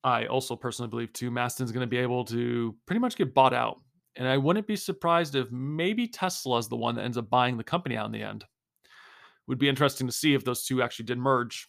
I 0.05 0.27
also 0.27 0.55
personally 0.55 0.89
believe 0.89 1.13
too, 1.13 1.33
Masten's 1.33 1.73
going 1.73 1.85
to 1.85 1.91
be 1.91 1.97
able 1.97 2.25
to 2.27 2.77
pretty 2.87 3.01
much 3.01 3.17
get 3.17 3.35
bought 3.35 3.53
out 3.53 3.81
and 4.19 4.27
I 4.27 4.37
wouldn't 4.37 4.67
be 4.67 4.77
surprised 4.77 5.37
if 5.37 5.51
maybe 5.53 6.09
Tesla 6.09 6.59
is 6.59 6.69
the 6.69 6.77
one 6.77 6.97
that 6.97 7.05
ends 7.05 7.17
up 7.17 7.31
buying 7.31 7.57
the 7.57 7.65
company 7.65 7.97
out 7.97 8.07
in 8.07 8.13
the 8.13 8.23
end. 8.23 8.45
Would 9.47 9.59
be 9.59 9.69
interesting 9.69 10.09
to 10.09 10.13
see 10.13 10.35
if 10.35 10.45
those 10.45 10.65
two 10.65 10.83
actually 10.83 11.07
did 11.07 11.19
merge. 11.19 11.69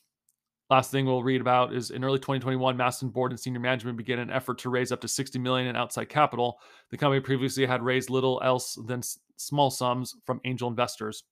Last 0.71 0.91
thing 0.91 1.05
we'll 1.05 1.23
read 1.23 1.41
about 1.41 1.73
is 1.73 1.91
in 1.91 2.03
early 2.03 2.17
2021, 2.17 2.75
Masten 2.75 3.13
board 3.13 3.31
and 3.31 3.39
senior 3.39 3.59
management 3.59 3.97
began 3.97 4.19
an 4.19 4.31
effort 4.31 4.57
to 4.59 4.69
raise 4.69 4.91
up 4.91 4.99
to 5.01 5.07
60 5.07 5.37
million 5.39 5.67
in 5.67 5.75
outside 5.75 6.09
capital. 6.09 6.59
The 6.89 6.97
company 6.97 7.21
previously 7.21 7.67
had 7.67 7.83
raised 7.83 8.09
little 8.09 8.41
else 8.43 8.77
than 8.87 9.03
small 9.37 9.69
sums 9.69 10.15
from 10.25 10.41
angel 10.43 10.69
investors, 10.69 11.23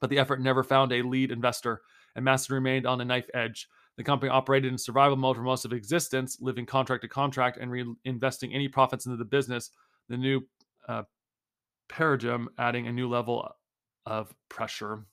but 0.00 0.08
the 0.08 0.18
effort 0.18 0.40
never 0.40 0.62
found 0.62 0.92
a 0.92 1.02
lead 1.02 1.32
investor, 1.32 1.82
and 2.14 2.24
Masten 2.24 2.50
remained 2.50 2.86
on 2.86 3.00
a 3.00 3.04
knife 3.04 3.28
edge. 3.34 3.68
The 3.96 4.04
company 4.04 4.30
operated 4.30 4.72
in 4.72 4.78
survival 4.78 5.16
mode 5.16 5.36
for 5.36 5.42
most 5.42 5.64
of 5.64 5.72
existence, 5.72 6.38
living 6.40 6.66
contract 6.66 7.02
to 7.02 7.08
contract 7.08 7.58
and 7.58 7.70
reinvesting 7.70 8.54
any 8.54 8.68
profits 8.68 9.06
into 9.06 9.16
the 9.16 9.24
business 9.24 9.70
the 10.08 10.16
new 10.16 10.42
uh, 10.88 11.02
paradigm 11.88 12.48
adding 12.58 12.86
a 12.86 12.92
new 12.92 13.08
level 13.08 13.50
of 14.06 14.34
pressure. 14.48 15.04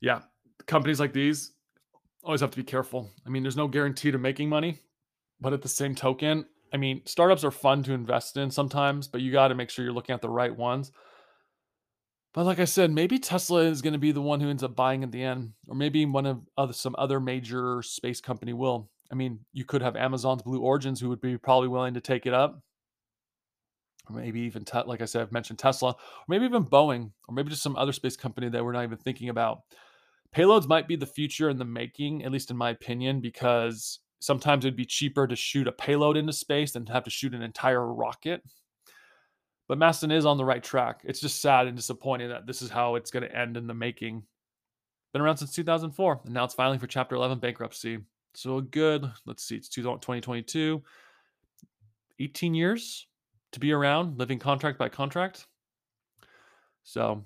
Yeah, 0.00 0.22
companies 0.66 1.00
like 1.00 1.12
these 1.12 1.52
always 2.22 2.40
have 2.40 2.50
to 2.50 2.56
be 2.56 2.64
careful. 2.64 3.10
I 3.26 3.30
mean, 3.30 3.42
there's 3.42 3.56
no 3.56 3.68
guarantee 3.68 4.10
to 4.10 4.18
making 4.18 4.48
money, 4.48 4.78
but 5.40 5.52
at 5.52 5.62
the 5.62 5.68
same 5.68 5.94
token, 5.94 6.46
I 6.72 6.76
mean, 6.76 7.02
startups 7.04 7.44
are 7.44 7.50
fun 7.50 7.82
to 7.84 7.92
invest 7.92 8.36
in 8.36 8.50
sometimes, 8.50 9.06
but 9.06 9.20
you 9.20 9.30
got 9.30 9.48
to 9.48 9.54
make 9.54 9.70
sure 9.70 9.84
you're 9.84 9.94
looking 9.94 10.14
at 10.14 10.22
the 10.22 10.28
right 10.28 10.54
ones. 10.54 10.90
But 12.32 12.46
like 12.46 12.58
I 12.58 12.64
said, 12.64 12.90
maybe 12.90 13.20
Tesla 13.20 13.60
is 13.60 13.80
going 13.80 13.92
to 13.92 13.98
be 13.98 14.10
the 14.10 14.20
one 14.20 14.40
who 14.40 14.50
ends 14.50 14.64
up 14.64 14.74
buying 14.74 15.04
at 15.04 15.12
the 15.12 15.22
end, 15.22 15.52
or 15.68 15.76
maybe 15.76 16.04
one 16.04 16.26
of 16.26 16.40
other, 16.58 16.72
some 16.72 16.96
other 16.98 17.20
major 17.20 17.80
space 17.82 18.20
company 18.20 18.52
will. 18.52 18.90
I 19.12 19.14
mean, 19.14 19.38
you 19.52 19.64
could 19.64 19.82
have 19.82 19.94
Amazon's 19.94 20.42
Blue 20.42 20.60
Origins 20.60 21.00
who 21.00 21.08
would 21.10 21.20
be 21.20 21.38
probably 21.38 21.68
willing 21.68 21.94
to 21.94 22.00
take 22.00 22.26
it 22.26 22.34
up. 22.34 22.60
Or 24.08 24.16
maybe 24.16 24.40
even, 24.40 24.64
te- 24.64 24.82
like 24.84 25.00
I 25.00 25.06
said, 25.06 25.22
I've 25.22 25.32
mentioned 25.32 25.58
Tesla, 25.58 25.90
or 25.90 26.24
maybe 26.28 26.44
even 26.44 26.64
Boeing, 26.64 27.12
or 27.26 27.34
maybe 27.34 27.50
just 27.50 27.62
some 27.62 27.76
other 27.76 27.92
space 27.92 28.16
company 28.16 28.48
that 28.50 28.64
we're 28.64 28.72
not 28.72 28.84
even 28.84 28.98
thinking 28.98 29.30
about. 29.30 29.60
Payloads 30.34 30.68
might 30.68 30.88
be 30.88 30.96
the 30.96 31.06
future 31.06 31.48
in 31.48 31.58
the 31.58 31.64
making, 31.64 32.24
at 32.24 32.32
least 32.32 32.50
in 32.50 32.56
my 32.56 32.70
opinion, 32.70 33.20
because 33.20 34.00
sometimes 34.20 34.64
it'd 34.64 34.76
be 34.76 34.84
cheaper 34.84 35.26
to 35.26 35.36
shoot 35.36 35.68
a 35.68 35.72
payload 35.72 36.16
into 36.16 36.32
space 36.32 36.72
than 36.72 36.84
to 36.86 36.92
have 36.92 37.04
to 37.04 37.10
shoot 37.10 37.34
an 37.34 37.42
entire 37.42 37.86
rocket. 37.86 38.42
But 39.68 39.78
Masten 39.78 40.12
is 40.12 40.26
on 40.26 40.36
the 40.36 40.44
right 40.44 40.62
track. 40.62 41.00
It's 41.04 41.20
just 41.20 41.40
sad 41.40 41.66
and 41.66 41.76
disappointing 41.76 42.28
that 42.28 42.46
this 42.46 42.60
is 42.60 42.68
how 42.68 42.96
it's 42.96 43.10
going 43.10 43.22
to 43.22 43.34
end 43.34 43.56
in 43.56 43.66
the 43.66 43.74
making. 43.74 44.24
Been 45.12 45.22
around 45.22 45.38
since 45.38 45.54
2004, 45.54 46.22
and 46.24 46.34
now 46.34 46.44
it's 46.44 46.54
filing 46.54 46.78
for 46.78 46.86
Chapter 46.86 47.14
11 47.14 47.38
bankruptcy. 47.38 47.98
So 48.34 48.60
good. 48.60 49.10
Let's 49.26 49.44
see, 49.44 49.56
it's 49.56 49.68
2022. 49.68 50.82
18 52.20 52.54
years 52.54 53.06
to 53.54 53.60
be 53.60 53.72
around, 53.72 54.18
living 54.18 54.38
contract 54.38 54.78
by 54.78 54.88
contract. 54.88 55.46
So 56.82 57.24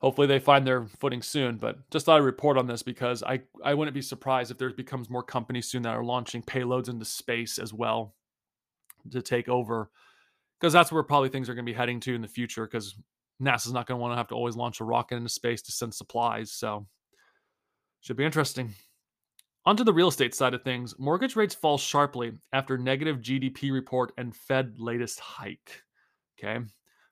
hopefully 0.00 0.26
they 0.26 0.38
find 0.38 0.66
their 0.66 0.86
footing 0.86 1.22
soon. 1.22 1.56
But 1.56 1.90
just 1.90 2.06
thought 2.06 2.18
I'd 2.18 2.24
report 2.24 2.56
on 2.56 2.66
this 2.66 2.82
because 2.82 3.22
I, 3.22 3.40
I 3.64 3.74
wouldn't 3.74 3.94
be 3.94 4.02
surprised 4.02 4.50
if 4.50 4.58
there 4.58 4.70
becomes 4.70 5.10
more 5.10 5.22
companies 5.22 5.68
soon 5.68 5.82
that 5.82 5.96
are 5.96 6.04
launching 6.04 6.42
payloads 6.42 6.88
into 6.88 7.04
space 7.04 7.58
as 7.58 7.72
well 7.72 8.14
to 9.10 9.22
take 9.22 9.48
over 9.48 9.90
because 10.60 10.72
that's 10.72 10.92
where 10.92 11.02
probably 11.02 11.30
things 11.30 11.48
are 11.48 11.54
going 11.54 11.64
to 11.64 11.72
be 11.72 11.76
heading 11.76 12.00
to 12.00 12.14
in 12.14 12.20
the 12.20 12.28
future 12.28 12.66
because 12.66 12.94
NASA's 13.42 13.72
not 13.72 13.86
going 13.86 13.98
to 13.98 14.02
want 14.02 14.12
to 14.12 14.16
have 14.16 14.28
to 14.28 14.34
always 14.34 14.56
launch 14.56 14.80
a 14.80 14.84
rocket 14.84 15.16
into 15.16 15.30
space 15.30 15.62
to 15.62 15.72
send 15.72 15.94
supplies. 15.94 16.52
So, 16.52 16.86
should 18.02 18.16
be 18.16 18.24
interesting. 18.24 18.74
Onto 19.66 19.84
the 19.84 19.92
real 19.92 20.08
estate 20.08 20.34
side 20.34 20.54
of 20.54 20.62
things, 20.62 20.98
mortgage 20.98 21.36
rates 21.36 21.54
fall 21.54 21.76
sharply 21.76 22.32
after 22.52 22.78
negative 22.78 23.18
GDP 23.18 23.70
report 23.72 24.12
and 24.16 24.34
Fed 24.34 24.74
latest 24.78 25.20
hike. 25.20 25.82
Okay. 26.38 26.64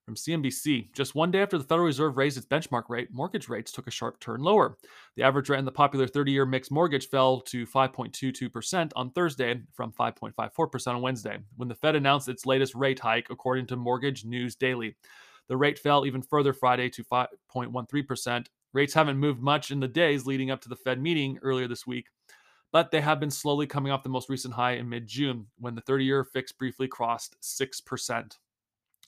From 0.07 0.15
CNBC, 0.15 0.95
just 0.95 1.15
one 1.15 1.31
day 1.31 1.43
after 1.43 1.59
the 1.59 1.65
Federal 1.65 1.85
Reserve 1.85 2.17
raised 2.17 2.39
its 2.39 2.47
benchmark 2.47 2.85
rate, 2.89 3.13
mortgage 3.13 3.51
rates 3.51 3.71
took 3.71 3.87
a 3.87 3.91
sharp 3.91 4.19
turn 4.21 4.41
lower. 4.41 4.79
The 5.17 5.23
average 5.23 5.51
rate 5.51 5.59
in 5.59 5.67
the 5.67 5.71
popular 5.71 6.07
30 6.07 6.33
year 6.33 6.47
mixed 6.47 6.71
mortgage 6.71 7.11
fell 7.11 7.43
to 7.43 7.67
5.22% 7.67 8.93
on 8.97 9.11
Thursday 9.11 9.61
from 9.75 9.93
5.54% 9.93 10.87
on 10.87 11.03
Wednesday, 11.03 11.37
when 11.59 11.69
the 11.69 11.75
Fed 11.75 11.95
announced 11.95 12.31
its 12.31 12.47
latest 12.47 12.75
rate 12.75 12.99
hike, 12.99 13.27
according 13.29 13.67
to 13.67 13.77
Mortgage 13.77 14.25
News 14.25 14.57
Daily. 14.57 14.97
The 15.49 15.57
rate 15.59 15.79
fell 15.79 16.07
even 16.07 16.23
further 16.23 16.55
Friday 16.55 16.89
to 16.89 17.05
5.13%. 17.05 18.47
Rates 18.73 18.95
haven't 18.95 19.19
moved 19.19 19.43
much 19.43 19.71
in 19.71 19.81
the 19.81 19.89
days 19.89 20.25
leading 20.25 20.51
up 20.51 20.63
to 20.63 20.71
the 20.71 20.77
Fed 20.77 21.03
meeting 21.03 21.39
earlier 21.43 21.69
this 21.69 21.87
week, 21.87 22.07
but 22.73 22.91
they 22.91 23.01
have 23.01 23.21
been 23.21 23.31
slowly 23.31 23.67
coming 23.67 23.93
off 23.93 24.03
the 24.03 24.09
most 24.09 24.29
recent 24.29 24.55
high 24.55 24.73
in 24.73 24.89
mid 24.89 25.07
June 25.07 25.47
when 25.59 25.75
the 25.75 25.81
30 25.83 26.05
year 26.05 26.25
fix 26.25 26.53
briefly 26.53 26.89
crossed 26.89 27.37
6%. 27.41 28.39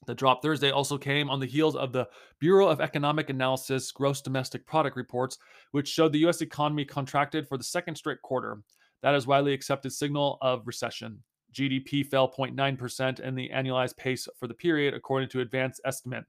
The 0.07 0.15
drop 0.15 0.41
Thursday 0.41 0.71
also 0.71 0.97
came 0.97 1.29
on 1.29 1.41
the 1.41 1.47
heels 1.47 1.77
of 1.77 1.93
the 1.93 2.09
Bureau 2.39 2.69
of 2.69 2.81
Economic 2.81 3.29
Analysis 3.29 3.93
gross 3.93 4.23
domestic 4.23 4.67
product 4.67 4.97
reports, 4.97 5.39
which 5.73 5.89
showed 5.89 6.13
the 6.13 6.27
US 6.27 6.41
economy 6.41 6.87
contracted 6.87 7.47
for 7.47 7.59
the 7.59 7.65
second 7.65 7.97
straight 7.97 8.23
quarter. 8.23 8.63
That 9.03 9.15
is 9.15 9.27
widely 9.27 9.53
accepted 9.53 9.93
signal 9.93 10.39
of 10.41 10.67
recession. 10.67 11.23
GDP 11.53 12.07
fell 12.07 12.31
0.9% 12.31 13.21
in 13.21 13.35
the 13.35 13.51
annualized 13.51 13.97
pace 13.97 14.29
for 14.39 14.47
the 14.47 14.55
period, 14.55 14.95
according 14.95 15.29
to 15.31 15.41
advanced 15.41 15.81
estimate. 15.85 16.25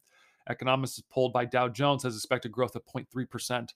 Economists 0.50 1.02
polled 1.10 1.32
by 1.32 1.46
Dow 1.46 1.68
Jones 1.70 2.04
has 2.04 2.16
expected 2.16 2.52
growth 2.52 2.76
of 2.76 2.86
0.3%. 2.86 3.70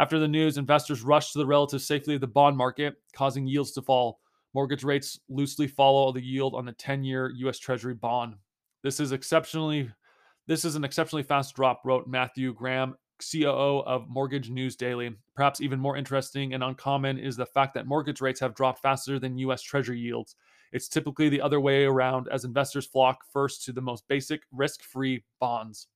After 0.00 0.18
the 0.18 0.26
news, 0.26 0.56
investors 0.56 1.02
rushed 1.02 1.34
to 1.34 1.38
the 1.40 1.46
relative 1.46 1.82
safety 1.82 2.14
of 2.14 2.22
the 2.22 2.26
bond 2.26 2.56
market, 2.56 2.94
causing 3.14 3.46
yields 3.46 3.72
to 3.72 3.82
fall. 3.82 4.18
Mortgage 4.54 4.82
rates 4.82 5.20
loosely 5.28 5.66
follow 5.66 6.10
the 6.10 6.24
yield 6.24 6.54
on 6.54 6.64
the 6.64 6.72
10 6.72 7.04
year 7.04 7.30
US 7.36 7.58
Treasury 7.58 7.92
bond. 7.92 8.36
This 8.82 8.98
is 8.98 9.12
exceptionally 9.12 9.90
this 10.46 10.64
is 10.64 10.74
an 10.74 10.84
exceptionally 10.84 11.22
fast 11.22 11.54
drop, 11.54 11.82
wrote 11.84 12.06
Matthew 12.06 12.54
Graham, 12.54 12.94
COO 13.30 13.80
of 13.80 14.08
Mortgage 14.08 14.48
News 14.48 14.74
Daily. 14.74 15.14
Perhaps 15.36 15.60
even 15.60 15.78
more 15.78 15.98
interesting 15.98 16.54
and 16.54 16.64
uncommon 16.64 17.18
is 17.18 17.36
the 17.36 17.44
fact 17.44 17.74
that 17.74 17.86
mortgage 17.86 18.22
rates 18.22 18.40
have 18.40 18.54
dropped 18.54 18.80
faster 18.80 19.18
than 19.18 19.36
US 19.36 19.60
Treasury 19.60 19.98
yields. 19.98 20.34
It's 20.72 20.88
typically 20.88 21.28
the 21.28 21.42
other 21.42 21.60
way 21.60 21.84
around 21.84 22.26
as 22.32 22.46
investors 22.46 22.86
flock 22.86 23.18
first 23.30 23.66
to 23.66 23.72
the 23.72 23.82
most 23.82 24.08
basic 24.08 24.44
risk 24.50 24.82
free 24.82 25.24
bonds. 25.40 25.88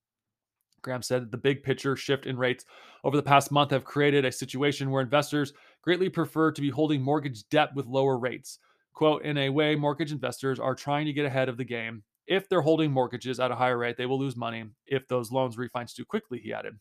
Graham 0.83 1.01
said 1.01 1.31
the 1.31 1.39
big 1.39 1.63
picture 1.63 1.97
shift 1.97 2.27
in 2.27 2.37
rates 2.37 2.67
over 3.05 3.17
the 3.17 3.23
past 3.23 3.53
month 3.53 3.71
have 3.71 3.85
created 3.85 4.25
a 4.25 4.33
situation 4.33 4.91
where 4.91 5.03
investors 5.03 5.53
greatly 5.83 6.09
prefer 6.09 6.51
to 6.51 6.61
be 6.61 6.71
holding 6.71 7.03
mortgage 7.03 7.47
debt 7.51 7.69
with 7.75 7.87
lower 7.87 8.19
rates. 8.19 8.59
Quote, 8.95 9.23
in 9.23 9.37
a 9.37 9.51
way, 9.51 9.77
mortgage 9.77 10.11
investors 10.11 10.59
are 10.59 10.75
trying 10.75 11.05
to 11.05 11.13
get 11.13 11.27
ahead 11.27 11.49
of 11.49 11.57
the 11.57 11.65
game. 11.65 12.03
If 12.27 12.49
they're 12.49 12.63
holding 12.63 12.91
mortgages 12.91 13.39
at 13.39 13.51
a 13.51 13.57
higher 13.57 13.77
rate, 13.77 13.99
they 13.99 14.07
will 14.07 14.19
lose 14.19 14.37
money 14.37 14.65
if 14.87 15.07
those 15.07 15.31
loans 15.31 15.57
refinance 15.57 15.95
too 15.95 16.07
quickly, 16.07 16.39
he 16.39 16.55
added. 16.55 16.79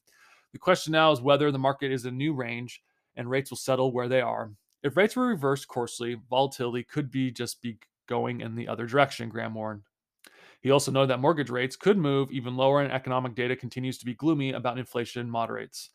The 0.54 0.60
question 0.60 0.94
now 0.94 1.12
is 1.12 1.22
whether 1.22 1.52
the 1.52 1.60
market 1.60 1.92
is 1.92 2.06
in 2.06 2.14
a 2.14 2.18
new 2.18 2.34
range 2.34 2.82
and 3.18 3.30
rates 3.30 3.52
will 3.52 3.58
settle 3.58 3.92
where 3.92 4.08
they 4.08 4.22
are. 4.22 4.54
If 4.84 4.96
rates 4.96 5.16
were 5.16 5.28
reversed 5.28 5.68
coarsely, 5.68 6.18
volatility 6.30 6.84
could 6.84 7.12
be 7.12 7.32
just 7.32 7.62
be 7.62 7.78
going 8.08 8.42
in 8.42 8.56
the 8.56 8.68
other 8.68 8.86
direction, 8.86 9.30
Graham 9.30 9.56
warned. 9.56 9.82
He 10.62 10.72
also 10.72 10.92
noted 10.92 11.10
that 11.10 11.20
mortgage 11.20 11.50
rates 11.50 11.76
could 11.76 11.98
move 11.98 12.32
even 12.32 12.56
lower 12.56 12.82
and 12.82 12.94
economic 12.94 13.36
data 13.36 13.56
continues 13.56 13.98
to 13.98 14.06
be 14.06 14.14
gloomy 14.14 14.54
about 14.54 14.78
inflation 14.78 15.30
moderates. 15.30 15.90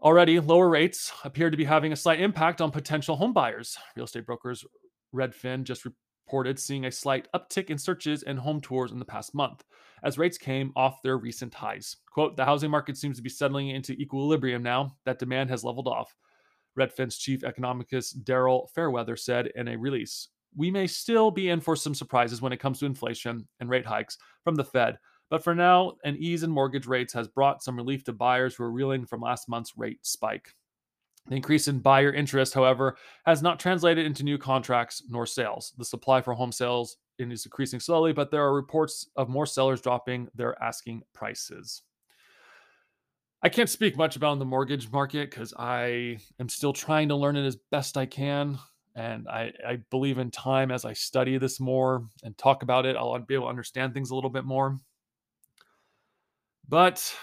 Already, 0.00 0.38
lower 0.38 0.68
rates 0.68 1.12
appear 1.24 1.50
to 1.50 1.56
be 1.56 1.64
having 1.64 1.92
a 1.92 1.96
slight 1.96 2.20
impact 2.20 2.60
on 2.60 2.70
potential 2.70 3.16
home 3.16 3.32
buyers. 3.32 3.76
Real 3.96 4.04
estate 4.04 4.26
brokers 4.26 4.64
Redfin 5.12 5.64
just 5.64 5.84
reported 5.84 6.56
seeing 6.56 6.84
a 6.84 6.92
slight 6.92 7.26
uptick 7.34 7.68
in 7.68 7.78
searches 7.78 8.22
and 8.22 8.38
home 8.38 8.60
tours 8.60 8.92
in 8.92 9.00
the 9.00 9.04
past 9.04 9.34
month 9.34 9.64
as 10.04 10.16
rates 10.16 10.38
came 10.38 10.72
off 10.76 11.02
their 11.02 11.18
recent 11.18 11.52
highs. 11.52 11.96
Quote, 12.12 12.36
the 12.36 12.44
housing 12.44 12.70
market 12.70 12.96
seems 12.96 13.16
to 13.16 13.22
be 13.22 13.28
settling 13.28 13.70
into 13.70 13.92
equilibrium 13.94 14.62
now 14.62 14.94
that 15.04 15.18
demand 15.18 15.50
has 15.50 15.64
leveled 15.64 15.88
off. 15.88 16.14
Redfin's 16.78 17.18
chief 17.18 17.42
economist 17.42 18.24
Daryl 18.24 18.70
Fairweather 18.76 19.16
said 19.16 19.50
in 19.56 19.66
a 19.66 19.76
release, 19.76 20.28
we 20.56 20.70
may 20.70 20.86
still 20.86 21.32
be 21.32 21.48
in 21.48 21.60
for 21.60 21.74
some 21.74 21.94
surprises 21.94 22.40
when 22.40 22.52
it 22.52 22.60
comes 22.60 22.78
to 22.78 22.86
inflation 22.86 23.48
and 23.58 23.68
rate 23.68 23.86
hikes 23.86 24.16
from 24.44 24.54
the 24.54 24.64
Fed, 24.64 24.96
but 25.30 25.44
for 25.44 25.54
now, 25.54 25.94
an 26.04 26.16
ease 26.18 26.42
in 26.42 26.50
mortgage 26.50 26.86
rates 26.86 27.12
has 27.12 27.28
brought 27.28 27.62
some 27.62 27.76
relief 27.76 28.04
to 28.04 28.12
buyers 28.12 28.54
who 28.54 28.64
are 28.64 28.70
reeling 28.70 29.06
from 29.06 29.20
last 29.20 29.48
month's 29.48 29.76
rate 29.76 30.04
spike. 30.06 30.54
The 31.28 31.36
increase 31.36 31.68
in 31.68 31.80
buyer 31.80 32.12
interest, 32.12 32.54
however, 32.54 32.96
has 33.26 33.42
not 33.42 33.60
translated 33.60 34.06
into 34.06 34.24
new 34.24 34.38
contracts 34.38 35.02
nor 35.08 35.26
sales. 35.26 35.74
The 35.76 35.84
supply 35.84 36.22
for 36.22 36.32
home 36.32 36.52
sales 36.52 36.96
is 37.18 37.44
increasing 37.44 37.80
slowly, 37.80 38.12
but 38.12 38.30
there 38.30 38.42
are 38.42 38.54
reports 38.54 39.08
of 39.16 39.28
more 39.28 39.46
sellers 39.46 39.80
dropping 39.80 40.28
their 40.34 40.60
asking 40.62 41.02
prices. 41.12 41.82
I 43.42 43.48
can't 43.50 43.68
speak 43.68 43.96
much 43.96 44.16
about 44.16 44.38
the 44.38 44.44
mortgage 44.44 44.90
market 44.90 45.30
because 45.30 45.54
I 45.56 46.18
am 46.40 46.48
still 46.48 46.72
trying 46.72 47.08
to 47.08 47.16
learn 47.16 47.36
it 47.36 47.46
as 47.46 47.56
best 47.70 47.96
I 47.96 48.06
can. 48.06 48.58
And 48.96 49.28
I, 49.28 49.52
I, 49.64 49.76
believe 49.90 50.18
in 50.18 50.32
time 50.32 50.72
as 50.72 50.84
I 50.84 50.92
study 50.92 51.38
this 51.38 51.60
more 51.60 52.08
and 52.24 52.36
talk 52.36 52.64
about 52.64 52.84
it, 52.84 52.96
I'll 52.96 53.16
be 53.20 53.34
able 53.34 53.44
to 53.44 53.50
understand 53.50 53.94
things 53.94 54.10
a 54.10 54.14
little 54.16 54.30
bit 54.30 54.44
more. 54.44 54.76
But 56.68 57.14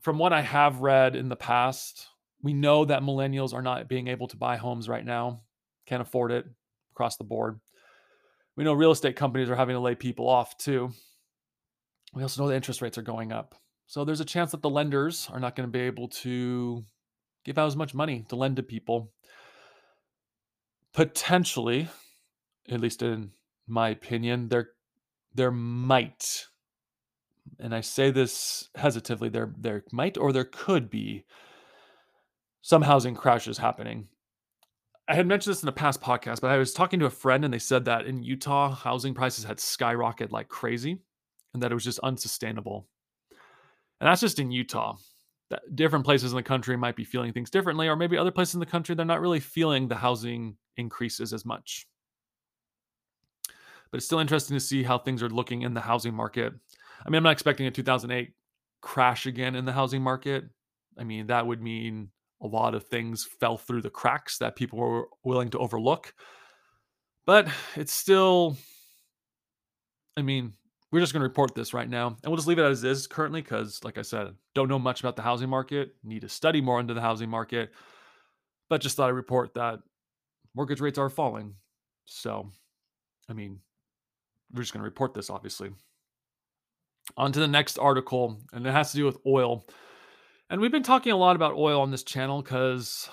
from 0.00 0.18
what 0.18 0.32
I 0.32 0.42
have 0.42 0.80
read 0.80 1.16
in 1.16 1.28
the 1.28 1.36
past, 1.36 2.08
we 2.42 2.52
know 2.52 2.84
that 2.84 3.02
millennials 3.02 3.54
are 3.54 3.62
not 3.62 3.88
being 3.88 4.08
able 4.08 4.28
to 4.28 4.36
buy 4.36 4.56
homes 4.56 4.88
right 4.88 5.04
now, 5.04 5.42
can't 5.86 6.02
afford 6.02 6.30
it 6.30 6.44
across 6.92 7.16
the 7.16 7.24
board. 7.24 7.58
We 8.56 8.64
know 8.64 8.74
real 8.74 8.90
estate 8.90 9.16
companies 9.16 9.48
are 9.48 9.56
having 9.56 9.74
to 9.74 9.80
lay 9.80 9.94
people 9.94 10.28
off 10.28 10.56
too. 10.58 10.90
We 12.12 12.22
also 12.22 12.42
know 12.42 12.48
the 12.48 12.54
interest 12.54 12.82
rates 12.82 12.98
are 12.98 13.02
going 13.02 13.32
up. 13.32 13.54
So 13.86 14.04
there's 14.04 14.20
a 14.20 14.24
chance 14.24 14.52
that 14.52 14.62
the 14.62 14.70
lenders 14.70 15.28
are 15.32 15.40
not 15.40 15.56
going 15.56 15.68
to 15.68 15.72
be 15.72 15.84
able 15.84 16.08
to 16.08 16.84
give 17.44 17.58
out 17.58 17.66
as 17.66 17.76
much 17.76 17.94
money 17.94 18.24
to 18.28 18.36
lend 18.36 18.56
to 18.56 18.62
people. 18.62 19.12
Potentially, 20.92 21.88
at 22.68 22.80
least 22.80 23.02
in 23.02 23.32
my 23.66 23.88
opinion, 23.88 24.48
there 24.48 24.68
there 25.34 25.50
might 25.50 26.46
and 27.58 27.74
I 27.74 27.80
say 27.80 28.10
this 28.10 28.68
hesitatively, 28.74 29.28
there 29.28 29.52
there 29.58 29.84
might 29.92 30.16
or 30.16 30.32
there 30.32 30.44
could 30.44 30.90
be 30.90 31.24
some 32.62 32.82
housing 32.82 33.14
crashes 33.14 33.58
happening. 33.58 34.08
I 35.06 35.14
had 35.14 35.26
mentioned 35.26 35.52
this 35.54 35.62
in 35.62 35.68
a 35.68 35.72
past 35.72 36.00
podcast, 36.00 36.40
but 36.40 36.50
I 36.50 36.56
was 36.56 36.72
talking 36.72 36.98
to 37.00 37.06
a 37.06 37.10
friend 37.10 37.44
and 37.44 37.52
they 37.52 37.58
said 37.58 37.84
that 37.84 38.06
in 38.06 38.22
Utah, 38.22 38.70
housing 38.74 39.12
prices 39.12 39.44
had 39.44 39.58
skyrocketed 39.58 40.30
like 40.30 40.48
crazy 40.48 40.98
and 41.52 41.62
that 41.62 41.70
it 41.70 41.74
was 41.74 41.84
just 41.84 41.98
unsustainable. 41.98 42.88
And 44.00 44.08
that's 44.08 44.22
just 44.22 44.38
in 44.38 44.50
Utah. 44.50 44.96
That 45.50 45.76
different 45.76 46.06
places 46.06 46.32
in 46.32 46.36
the 46.36 46.42
country 46.42 46.76
might 46.76 46.96
be 46.96 47.04
feeling 47.04 47.32
things 47.32 47.50
differently, 47.50 47.86
or 47.86 47.96
maybe 47.96 48.16
other 48.16 48.30
places 48.30 48.54
in 48.54 48.60
the 48.60 48.66
country, 48.66 48.94
they're 48.94 49.04
not 49.04 49.20
really 49.20 49.40
feeling 49.40 49.88
the 49.88 49.94
housing 49.94 50.56
increases 50.78 51.34
as 51.34 51.44
much. 51.44 51.86
But 53.90 53.98
it's 53.98 54.06
still 54.06 54.20
interesting 54.20 54.56
to 54.56 54.60
see 54.60 54.82
how 54.82 54.98
things 54.98 55.22
are 55.22 55.28
looking 55.28 55.62
in 55.62 55.74
the 55.74 55.82
housing 55.82 56.14
market. 56.14 56.54
I 57.04 57.10
mean, 57.10 57.18
I'm 57.18 57.22
not 57.22 57.32
expecting 57.32 57.66
a 57.66 57.70
2008 57.70 58.32
crash 58.80 59.26
again 59.26 59.54
in 59.54 59.64
the 59.64 59.72
housing 59.72 60.02
market, 60.02 60.44
I 60.98 61.04
mean, 61.04 61.26
that 61.28 61.46
would 61.46 61.62
mean 61.62 62.10
a 62.42 62.46
lot 62.46 62.74
of 62.74 62.86
things 62.86 63.26
fell 63.40 63.56
through 63.56 63.82
the 63.82 63.90
cracks 63.90 64.38
that 64.38 64.56
people 64.56 64.78
were 64.78 65.08
willing 65.24 65.50
to 65.50 65.58
overlook. 65.58 66.14
But 67.26 67.48
it's 67.74 67.92
still, 67.92 68.56
I 70.16 70.22
mean, 70.22 70.52
we're 70.92 71.00
just 71.00 71.12
going 71.12 71.22
to 71.22 71.28
report 71.28 71.54
this 71.54 71.74
right 71.74 71.88
now 71.88 72.08
and 72.08 72.30
we'll 72.30 72.36
just 72.36 72.46
leave 72.46 72.58
it 72.58 72.64
as 72.64 72.84
is 72.84 73.06
currently 73.06 73.40
because, 73.40 73.82
like 73.82 73.98
I 73.98 74.02
said, 74.02 74.34
don't 74.54 74.68
know 74.68 74.78
much 74.78 75.00
about 75.00 75.16
the 75.16 75.22
housing 75.22 75.48
market, 75.48 75.94
need 76.04 76.20
to 76.20 76.28
study 76.28 76.60
more 76.60 76.78
into 76.78 76.94
the 76.94 77.00
housing 77.00 77.30
market. 77.30 77.72
But 78.68 78.80
just 78.80 78.96
thought 78.96 79.08
I'd 79.08 79.14
report 79.14 79.54
that 79.54 79.80
mortgage 80.54 80.80
rates 80.80 80.98
are 80.98 81.10
falling. 81.10 81.54
So, 82.04 82.50
I 83.28 83.32
mean, 83.32 83.60
we're 84.52 84.62
just 84.62 84.72
going 84.72 84.82
to 84.82 84.88
report 84.88 85.14
this, 85.14 85.30
obviously. 85.30 85.70
On 87.16 87.30
to 87.32 87.38
the 87.38 87.48
next 87.48 87.78
article, 87.78 88.38
and 88.52 88.66
it 88.66 88.72
has 88.72 88.90
to 88.92 88.96
do 88.96 89.04
with 89.04 89.18
oil. 89.26 89.66
And 90.50 90.60
we've 90.60 90.72
been 90.72 90.82
talking 90.82 91.12
a 91.12 91.16
lot 91.16 91.36
about 91.36 91.54
oil 91.54 91.80
on 91.80 91.90
this 91.90 92.02
channel 92.02 92.42
because, 92.42 93.08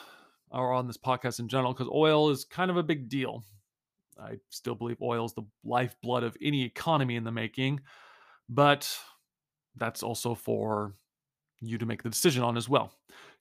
or 0.49 0.71
on 0.73 0.87
this 0.87 0.97
podcast 0.97 1.39
in 1.39 1.47
general, 1.47 1.73
because 1.73 1.89
oil 1.93 2.29
is 2.29 2.45
kind 2.45 2.71
of 2.71 2.77
a 2.77 2.83
big 2.83 3.09
deal. 3.09 3.43
I 4.19 4.37
still 4.49 4.75
believe 4.75 5.01
oil 5.01 5.25
is 5.25 5.33
the 5.33 5.43
lifeblood 5.63 6.23
of 6.23 6.37
any 6.41 6.63
economy 6.63 7.15
in 7.15 7.23
the 7.23 7.31
making, 7.31 7.81
but 8.49 8.89
that's 9.75 10.03
also 10.03 10.35
for 10.35 10.93
you 11.61 11.77
to 11.77 11.85
make 11.85 12.03
the 12.03 12.09
decision 12.09 12.43
on 12.43 12.57
as 12.57 12.67
well. 12.67 12.91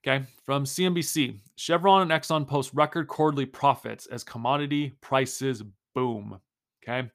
Okay, 0.03 0.25
from 0.45 0.65
CNBC 0.65 1.39
Chevron 1.57 2.03
and 2.03 2.11
Exxon 2.11 2.47
post 2.47 2.71
record 2.73 3.07
quarterly 3.09 3.45
profits 3.45 4.07
as 4.07 4.25
commodity 4.25 4.95
prices 5.01 5.63
boom. 5.95 6.41
Okay, 6.83 7.11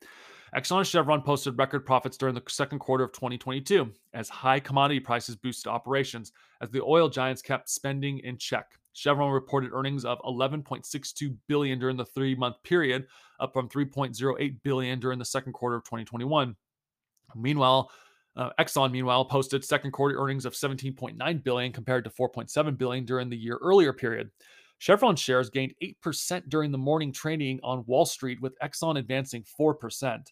Exxon 0.55 0.77
and 0.77 0.87
Chevron 0.87 1.21
posted 1.21 1.57
record 1.57 1.85
profits 1.85 2.15
during 2.15 2.33
the 2.33 2.41
second 2.47 2.79
quarter 2.79 3.03
of 3.03 3.11
2022 3.11 3.91
as 4.13 4.29
high 4.29 4.57
commodity 4.57 5.01
prices 5.01 5.35
boosted 5.35 5.67
operations 5.69 6.31
as 6.61 6.69
the 6.69 6.81
oil 6.81 7.09
giants 7.09 7.41
kept 7.41 7.69
spending 7.69 8.19
in 8.19 8.37
check. 8.37 8.71
Chevron 8.93 9.33
reported 9.33 9.71
earnings 9.73 10.05
of 10.05 10.17
11.62 10.19 11.35
billion 11.47 11.77
during 11.77 11.97
the 11.97 12.05
3-month 12.05 12.55
period, 12.63 13.05
up 13.41 13.51
from 13.51 13.67
3.08 13.67 14.55
billion 14.63 14.97
during 14.97 15.19
the 15.19 15.25
second 15.25 15.51
quarter 15.51 15.75
of 15.75 15.83
2021. 15.83 16.55
Meanwhile, 17.35 17.91
uh, 18.37 18.51
Exxon, 18.57 18.91
meanwhile, 18.91 19.25
posted 19.25 19.65
second 19.65 19.91
quarter 19.91 20.17
earnings 20.17 20.45
of 20.45 20.53
17.9 20.53 21.43
billion 21.43 21.73
compared 21.73 22.05
to 22.05 22.09
4.7 22.09 22.77
billion 22.77 23.03
during 23.03 23.29
the 23.29 23.35
year 23.35 23.59
earlier 23.61 23.91
period. 23.91 24.31
Chevron 24.77 25.17
shares 25.17 25.49
gained 25.49 25.73
8% 25.83 26.47
during 26.47 26.71
the 26.71 26.77
morning 26.77 27.11
trading 27.11 27.59
on 27.63 27.85
Wall 27.87 28.05
Street, 28.05 28.41
with 28.41 28.57
Exxon 28.59 28.97
advancing 28.97 29.43
4%. 29.59 30.25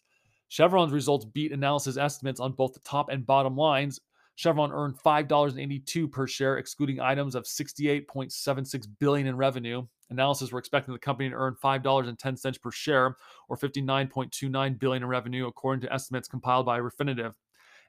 Chevron's 0.54 0.92
results 0.92 1.24
beat 1.24 1.50
analysis 1.50 1.96
estimates 1.96 2.38
on 2.38 2.52
both 2.52 2.74
the 2.74 2.80
top 2.84 3.08
and 3.08 3.26
bottom 3.26 3.56
lines. 3.56 3.98
Chevron 4.36 4.70
earned 4.70 4.94
$5.82 5.04 6.12
per 6.12 6.28
share, 6.28 6.58
excluding 6.58 7.00
items 7.00 7.34
of 7.34 7.42
68.76 7.42 8.86
billion 9.00 9.26
in 9.26 9.36
revenue. 9.36 9.84
Analysis 10.10 10.52
were 10.52 10.60
expecting 10.60 10.94
the 10.94 11.00
company 11.00 11.28
to 11.28 11.34
earn 11.34 11.56
$5.10 11.60 12.62
per 12.62 12.70
share, 12.70 13.16
or 13.48 13.56
59.29 13.56 14.78
billion 14.78 15.02
in 15.02 15.08
revenue, 15.08 15.48
according 15.48 15.80
to 15.80 15.92
estimates 15.92 16.28
compiled 16.28 16.66
by 16.66 16.78
Refinitiv. 16.78 17.34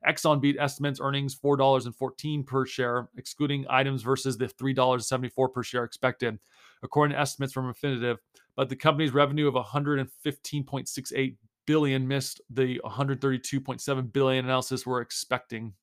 Exxon 0.07 0.41
beat 0.41 0.57
estimates 0.59 0.99
earnings 0.99 1.35
$4.14 1.35 2.47
per 2.47 2.65
share, 2.65 3.09
excluding 3.15 3.67
items 3.69 4.01
versus 4.01 4.39
the 4.39 4.47
$3.74 4.47 5.53
per 5.53 5.61
share 5.61 5.83
expected, 5.83 6.39
according 6.81 7.13
to 7.13 7.21
estimates 7.21 7.53
from 7.53 7.71
Refinitiv. 7.71 8.17
But 8.55 8.69
the 8.69 8.75
company's 8.75 9.13
revenue 9.13 9.47
of 9.47 9.53
115.68 9.53 11.35
billion 11.65 12.07
missed 12.07 12.41
the 12.49 12.79
132.7 12.85 14.13
billion 14.13 14.45
analysis 14.45 14.85
we're 14.85 15.01
expecting. 15.01 15.73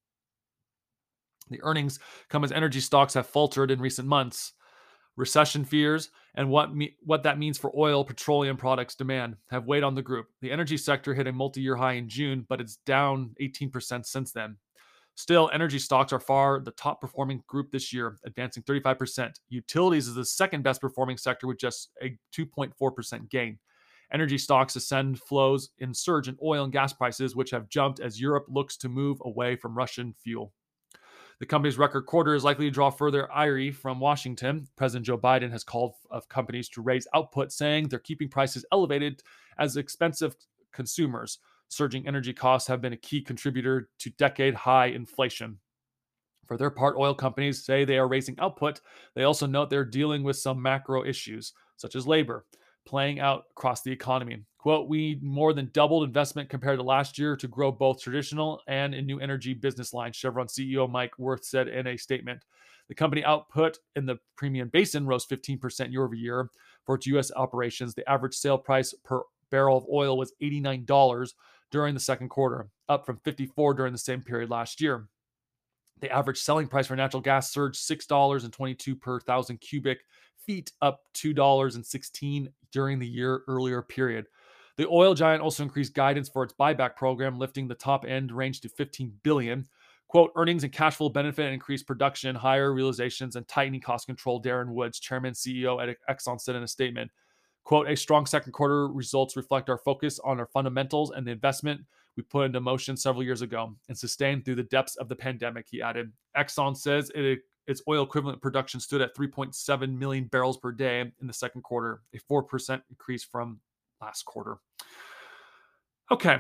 The 1.51 1.63
earnings 1.63 1.99
come 2.29 2.45
as 2.45 2.53
energy 2.53 2.81
stocks 2.81 3.15
have 3.15 3.27
faltered 3.27 3.71
in 3.71 3.81
recent 3.81 4.09
months. 4.09 4.53
Recession 5.17 5.65
fears 5.65 6.09
and 6.35 6.49
what 6.49 6.75
me- 6.75 6.97
what 7.03 7.23
that 7.25 7.39
means 7.39 7.59
for 7.59 7.71
oil, 7.77 8.05
petroleum 8.05 8.57
products 8.57 8.95
demand 8.95 9.37
have 9.51 9.67
weighed 9.67 9.83
on 9.83 9.95
the 9.95 10.01
group. 10.01 10.29
The 10.41 10.51
energy 10.51 10.79
sector 10.79 11.13
hit 11.13 11.27
a 11.27 11.33
multi-year 11.33 11.77
high 11.77 11.93
in 11.93 12.09
June, 12.09 12.47
but 12.49 12.61
it's 12.61 12.77
down 12.87 13.35
18% 13.41 14.07
since 14.07 14.33
then. 14.33 14.57
Still, 15.15 15.51
energy 15.53 15.79
stocks 15.79 16.13
are 16.13 16.21
far 16.21 16.61
the 16.61 16.71
top 16.71 17.01
performing 17.01 17.43
group 17.47 17.71
this 17.71 17.93
year, 17.93 18.19
advancing 18.25 18.63
35%. 18.63 19.33
Utilities 19.51 20.09
is 20.09 20.15
the 20.15 20.25
second 20.25 20.63
best 20.63 20.81
performing 20.81 21.19
sector 21.19 21.47
with 21.47 21.59
just 21.59 21.91
a 22.03 22.17
2.4% 22.35 23.29
gain. 23.29 23.59
Energy 24.13 24.37
stocks 24.37 24.77
ascend 24.77 25.19
flows 25.19 25.71
in 25.79 25.95
surge 25.95 26.29
in 26.29 26.37
oil 26.43 26.65
and 26.65 26.73
gas 26.73 26.93
prices, 26.93 27.35
which 27.35 27.51
have 27.51 27.71
jumped 27.71 27.99
as 27.99 28.21
Europe 28.21 28.45
looks 28.49 28.77
to 28.77 28.89
move 28.91 29.19
away 29.25 29.57
from 29.57 29.77
Russian 29.77 30.13
fuel. 30.13 30.53
The 31.41 31.47
company's 31.47 31.79
record 31.79 32.03
quarter 32.03 32.35
is 32.35 32.45
likely 32.45 32.67
to 32.67 32.71
draw 32.71 32.91
further 32.91 33.33
ire 33.33 33.73
from 33.73 33.99
Washington. 33.99 34.69
President 34.77 35.07
Joe 35.07 35.17
Biden 35.17 35.51
has 35.51 35.65
called 35.65 35.95
of 36.11 36.29
companies 36.29 36.69
to 36.71 36.83
raise 36.83 37.09
output, 37.15 37.53
saying 37.53 37.89
they're 37.89 37.99
keeping 37.99 38.29
prices 38.29 38.67
elevated 38.71 39.23
as 39.59 39.79
expensive 39.79 40.37
consumers. 40.73 41.39
Surging 41.69 42.07
energy 42.07 42.35
costs 42.35 42.69
have 42.69 42.83
been 42.83 42.93
a 42.93 42.99
key 42.99 43.23
contributor 43.23 43.89
to 43.99 44.11
decade 44.11 44.55
high 44.55 44.87
inflation. 44.87 45.59
For 46.47 46.59
their 46.59 46.71
part, 46.71 46.97
oil 46.99 47.15
companies 47.15 47.65
say 47.65 47.85
they 47.85 47.99
are 47.99 48.09
raising 48.09 48.39
output. 48.39 48.83
They 49.15 49.25
also 49.25 49.47
note 49.47 49.71
they're 49.71 49.87
dealing 49.87 50.23
with 50.23 50.37
some 50.37 50.61
macro 50.61 51.03
issues, 51.03 51.55
such 51.77 51.97
as 51.97 52.07
labor 52.07 52.45
playing 52.85 53.21
out 53.21 53.45
across 53.51 53.83
the 53.83 53.93
economy. 53.93 54.39
Quote, 54.59 54.89
we 54.89 55.19
more 55.23 55.53
than 55.53 55.71
doubled 55.73 56.05
investment 56.05 56.49
compared 56.49 56.79
to 56.79 56.85
last 56.85 57.19
year 57.19 57.37
to 57.37 57.49
grow 57.49 57.73
both 57.73 58.01
traditional 58.01 58.61
and 58.69 58.95
in 58.95 59.07
new 59.07 59.19
energy 59.19 59.55
business 59.55 59.93
lines, 59.93 60.17
Chevron 60.17 60.47
CEO 60.47 60.89
Mike 60.89 61.19
Wirth 61.19 61.45
said 61.45 61.69
in 61.69 61.87
a 61.87 61.97
statement. 61.97 62.45
The 62.89 62.95
company 62.95 63.25
output 63.25 63.79
in 63.97 64.07
the 64.07 64.19
Permian 64.37 64.69
Basin 64.69 65.07
rose 65.07 65.27
15% 65.27 65.91
year 65.91 66.05
over 66.05 66.15
year 66.15 66.51
for 66.85 66.97
its 66.97 67.07
U.S. 67.07 67.31
operations. 67.35 67.95
The 67.95 68.09
average 68.09 68.35
sale 68.35 68.59
price 68.59 68.95
per 69.05 69.23
barrel 69.51 69.77
of 69.77 69.87
oil 69.91 70.17
was 70.17 70.33
$89 70.43 71.33
during 71.71 71.95
the 71.95 72.01
second 72.01 72.29
quarter, 72.29 72.69
up 72.89 73.07
from 73.07 73.19
54 73.25 73.75
during 73.75 73.93
the 73.93 73.99
same 73.99 74.23
period 74.23 74.51
last 74.51 74.81
year. 74.81 75.09
The 76.01 76.11
average 76.11 76.39
selling 76.39 76.69
price 76.69 76.89
for 76.89 76.97
natural 76.97 77.23
gas 77.23 77.53
surged 77.53 77.81
$6.22 77.81 79.01
per 79.01 79.21
thousand 79.21 79.61
cubic 79.61 80.01
feet, 80.45 80.73
up 80.83 81.01
$2.16 81.15 82.49
during 82.73 82.99
the 82.99 83.07
year 83.07 83.43
earlier 83.47 83.83
period. 83.83 84.27
The 84.77 84.89
oil 84.89 85.15
giant 85.15 85.43
also 85.43 85.63
increased 85.63 85.95
guidance 85.95 86.29
for 86.29 86.43
its 86.43 86.55
buyback 86.55 86.97
program, 86.97 87.39
lifting 87.39 87.69
the 87.69 87.75
top 87.75 88.05
end 88.05 88.33
range 88.33 88.61
to 88.63 88.69
15 88.69 89.13
billion. 89.23 89.69
Quote, 90.09 90.33
earnings 90.37 90.65
and 90.65 90.73
cash 90.73 90.97
flow 90.97 91.09
benefit 91.09 91.53
increased 91.53 91.87
production, 91.87 92.35
higher 92.35 92.73
realizations, 92.73 93.37
and 93.37 93.47
tightening 93.49 93.81
cost 93.81 94.07
control, 94.07 94.43
Darren 94.43 94.69
Woods, 94.69 95.01
chairman 95.01 95.33
CEO 95.35 95.83
at 95.83 95.97
Exxon, 96.11 96.41
said 96.41 96.55
in 96.57 96.63
a 96.63 96.69
statement. 96.69 97.11
Quote, 97.65 97.89
a 97.89 97.97
strong 97.97 98.27
second 98.27 98.53
quarter 98.53 98.89
results 98.89 99.37
reflect 99.37 99.71
our 99.71 99.79
focus 99.79 100.19
on 100.25 100.41
our 100.41 100.47
fundamentals 100.47 101.13
and 101.13 101.27
the 101.27 101.31
investment 101.31 101.81
we 102.17 102.23
put 102.23 102.45
into 102.45 102.61
motion 102.61 102.97
several 102.97 103.23
years 103.23 103.41
ago 103.41 103.75
and 103.89 103.97
sustained 103.97 104.45
through 104.45 104.57
the 104.57 104.65
depths 104.65 104.97
of 104.97 105.09
the 105.09 105.17
pandemic, 105.17 105.67
he 105.71 105.81
added. 105.81 106.13
Exxon 106.37 106.77
says 106.77 107.11
it 107.15 107.25
its 107.67 107.83
oil 107.89 108.03
equivalent 108.03 108.43
production 108.43 108.81
stood 108.81 109.01
at 109.01 109.15
3.7 109.17 109.99
million 109.99 110.25
barrels 110.25 110.59
per 110.59 110.73
day 110.73 111.01
in 111.01 111.27
the 111.27 111.33
second 111.33 111.63
quarter, 111.63 112.03
a 112.15 112.19
4% 112.19 112.83
increase 112.91 113.25
from 113.25 113.61
last 114.01 114.25
quarter. 114.25 114.59
Okay. 116.11 116.39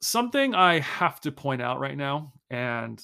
Something 0.00 0.54
I 0.54 0.80
have 0.80 1.20
to 1.22 1.32
point 1.32 1.60
out 1.60 1.80
right 1.80 1.96
now, 1.96 2.32
and 2.50 3.02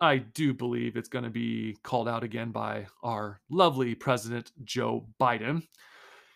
I 0.00 0.18
do 0.18 0.52
believe 0.52 0.96
it's 0.96 1.08
going 1.08 1.24
to 1.24 1.30
be 1.30 1.76
called 1.82 2.08
out 2.08 2.22
again 2.22 2.52
by 2.52 2.86
our 3.02 3.40
lovely 3.50 3.94
President 3.94 4.52
Joe 4.64 5.06
Biden. 5.20 5.66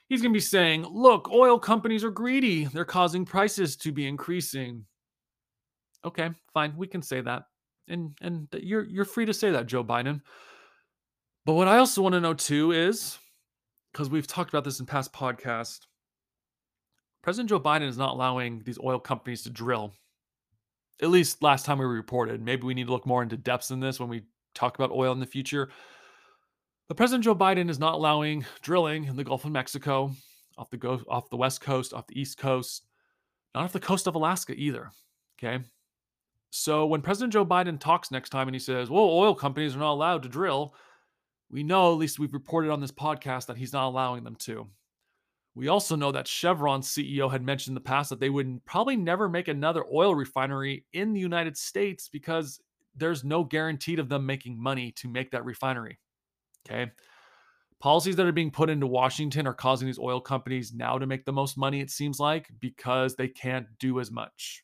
He's 0.08 0.22
going 0.22 0.32
to 0.32 0.36
be 0.36 0.40
saying, 0.40 0.86
look, 0.90 1.30
oil 1.30 1.58
companies 1.58 2.02
are 2.02 2.10
greedy. 2.10 2.64
They're 2.64 2.84
causing 2.84 3.24
prices 3.24 3.76
to 3.76 3.92
be 3.92 4.08
increasing. 4.08 4.84
Okay, 6.04 6.30
fine. 6.52 6.74
We 6.76 6.88
can 6.88 7.02
say 7.02 7.20
that 7.20 7.44
and 7.88 8.16
and 8.20 8.48
you're 8.52 8.84
you're 8.84 9.04
free 9.04 9.26
to 9.26 9.34
say 9.34 9.50
that, 9.50 9.66
Joe 9.66 9.84
Biden. 9.84 10.20
But 11.46 11.54
what 11.54 11.68
I 11.68 11.78
also 11.78 12.02
want 12.02 12.14
to 12.14 12.20
know 12.20 12.34
too 12.34 12.72
is 12.72 13.18
because 13.92 14.10
we've 14.10 14.26
talked 14.26 14.50
about 14.50 14.64
this 14.64 14.80
in 14.80 14.86
past 14.86 15.12
podcasts, 15.12 15.80
President 17.22 17.48
Joe 17.48 17.60
Biden 17.60 17.88
is 17.88 17.98
not 17.98 18.14
allowing 18.14 18.62
these 18.64 18.78
oil 18.78 18.98
companies 18.98 19.42
to 19.42 19.50
drill. 19.50 19.92
At 21.02 21.10
least 21.10 21.42
last 21.42 21.64
time 21.64 21.78
we 21.78 21.86
reported. 21.86 22.42
Maybe 22.42 22.64
we 22.64 22.74
need 22.74 22.86
to 22.86 22.92
look 22.92 23.06
more 23.06 23.22
into 23.22 23.36
depths 23.36 23.70
in 23.70 23.80
this 23.80 23.98
when 23.98 24.08
we 24.08 24.24
talk 24.54 24.78
about 24.78 24.94
oil 24.94 25.12
in 25.12 25.20
the 25.20 25.26
future. 25.26 25.70
But 26.88 26.96
President 26.96 27.24
Joe 27.24 27.34
Biden 27.34 27.70
is 27.70 27.78
not 27.78 27.94
allowing 27.94 28.44
drilling 28.62 29.04
in 29.04 29.16
the 29.16 29.24
Gulf 29.24 29.44
of 29.44 29.52
Mexico, 29.52 30.12
off 30.58 30.70
the 30.70 30.76
go- 30.76 31.04
off 31.08 31.30
the 31.30 31.36
west 31.36 31.60
coast, 31.60 31.94
off 31.94 32.06
the 32.06 32.20
east 32.20 32.36
coast, 32.36 32.84
not 33.54 33.64
off 33.64 33.72
the 33.72 33.80
coast 33.80 34.06
of 34.06 34.14
Alaska 34.14 34.52
either. 34.56 34.90
Okay, 35.38 35.64
so 36.50 36.84
when 36.86 37.00
President 37.00 37.32
Joe 37.32 37.46
Biden 37.46 37.78
talks 37.78 38.10
next 38.10 38.30
time 38.30 38.48
and 38.48 38.54
he 38.54 38.60
says, 38.60 38.90
well, 38.90 39.04
oil 39.04 39.34
companies 39.34 39.74
are 39.76 39.80
not 39.80 39.92
allowed 39.92 40.22
to 40.24 40.28
drill, 40.28 40.74
we 41.50 41.62
know, 41.62 41.92
at 41.92 41.98
least 41.98 42.18
we've 42.18 42.34
reported 42.34 42.70
on 42.70 42.80
this 42.80 42.92
podcast, 42.92 43.46
that 43.46 43.56
he's 43.56 43.72
not 43.72 43.88
allowing 43.88 44.24
them 44.24 44.36
to. 44.36 44.68
We 45.54 45.68
also 45.68 45.96
know 45.96 46.12
that 46.12 46.28
Chevron's 46.28 46.88
CEO 46.88 47.30
had 47.30 47.42
mentioned 47.42 47.72
in 47.72 47.82
the 47.82 47.88
past 47.88 48.10
that 48.10 48.20
they 48.20 48.30
would 48.30 48.64
probably 48.64 48.96
never 48.96 49.28
make 49.28 49.48
another 49.48 49.84
oil 49.92 50.14
refinery 50.14 50.84
in 50.92 51.12
the 51.12 51.20
United 51.20 51.56
States 51.56 52.08
because 52.08 52.60
there's 52.94 53.24
no 53.24 53.44
guarantee 53.44 53.98
of 53.98 54.08
them 54.08 54.26
making 54.26 54.60
money 54.60 54.92
to 54.92 55.08
make 55.08 55.30
that 55.32 55.44
refinery. 55.44 55.98
Okay. 56.68 56.90
Policies 57.80 58.16
that 58.16 58.26
are 58.26 58.32
being 58.32 58.50
put 58.50 58.70
into 58.70 58.86
Washington 58.86 59.46
are 59.46 59.54
causing 59.54 59.86
these 59.86 59.98
oil 59.98 60.20
companies 60.20 60.72
now 60.72 60.98
to 60.98 61.06
make 61.06 61.24
the 61.24 61.32
most 61.32 61.56
money, 61.56 61.80
it 61.80 61.90
seems 61.90 62.20
like, 62.20 62.48
because 62.60 63.16
they 63.16 63.28
can't 63.28 63.66
do 63.78 64.00
as 64.00 64.10
much. 64.10 64.62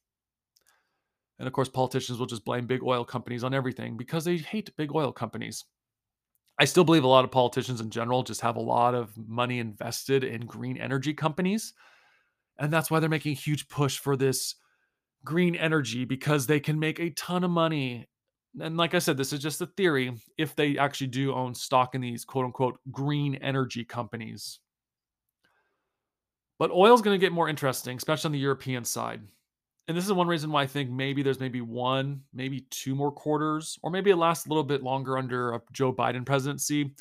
And 1.39 1.47
of 1.47 1.53
course, 1.53 1.69
politicians 1.69 2.19
will 2.19 2.27
just 2.27 2.45
blame 2.45 2.67
big 2.67 2.83
oil 2.83 3.05
companies 3.05 3.45
on 3.45 3.53
everything 3.53 3.97
because 3.97 4.25
they 4.25 4.39
hate 4.39 4.75
big 4.77 4.95
oil 4.95 5.13
companies. 5.13 5.65
I 6.59 6.65
still 6.65 6.85
believe 6.85 7.05
a 7.05 7.09
lot 7.09 7.25
of 7.25 7.31
politicians 7.31 7.81
in 7.81 7.91
general 7.91 8.23
just 8.23 8.41
have 8.41 8.57
a 8.57 8.61
lot 8.61 8.95
of 8.95 9.17
money 9.29 9.59
invested 9.59 10.25
in 10.25 10.47
green 10.47 10.79
energy 10.79 11.13
companies. 11.13 11.75
And 12.59 12.73
that's 12.73 12.91
why 12.91 13.01
they're 13.01 13.11
making 13.11 13.33
a 13.33 13.37
huge 13.37 13.69
push 13.69 13.99
for 13.99 14.17
this 14.17 14.55
green 15.25 15.55
energy 15.55 16.07
because 16.07 16.47
they 16.47 16.61
can 16.61 16.79
make 16.79 16.99
a 16.99 17.11
ton 17.11 17.45
of 17.45 17.51
money. 17.51 18.09
And 18.59 18.79
like 18.79 18.95
I 18.95 18.99
said, 19.01 19.19
this 19.19 19.35
is 19.35 19.41
just 19.41 19.61
a 19.61 19.67
theory 19.67 20.15
if 20.39 20.57
they 20.57 20.79
actually 20.79 21.09
do 21.09 21.35
own 21.35 21.55
stock 21.55 21.95
in 21.95 22.01
these 22.01 22.25
quote 22.25 22.47
unquote 22.47 22.79
green 22.91 23.35
energy 23.37 23.85
companies. 23.85 24.61
But 26.59 26.71
oil 26.71 26.95
is 26.95 27.03
going 27.03 27.15
to 27.15 27.23
get 27.25 27.33
more 27.33 27.51
interesting, 27.51 27.99
especially 27.99 28.29
on 28.29 28.33
the 28.33 28.39
European 28.39 28.87
side 28.87 29.21
and 29.89 29.97
this 29.97 30.05
is 30.05 30.13
one 30.13 30.27
reason 30.27 30.51
why 30.51 30.63
I 30.63 30.67
think 30.67 30.91
maybe 30.91 31.23
there's 31.23 31.41
maybe 31.41 31.61
one, 31.61 32.23
maybe 32.33 32.67
two 32.71 32.95
more 32.95 33.13
quarters, 33.13 33.79
or 33.83 33.91
maybe 33.91 34.11
it 34.11 34.17
lasts 34.17 34.47
a 34.47 34.49
little 34.49 34.65
bit 34.65 34.83
longer 34.83 35.17
under 35.17 35.53
a 35.53 35.63
Joe 35.73 35.93
Biden 35.93 36.27
presidency. 36.27 36.95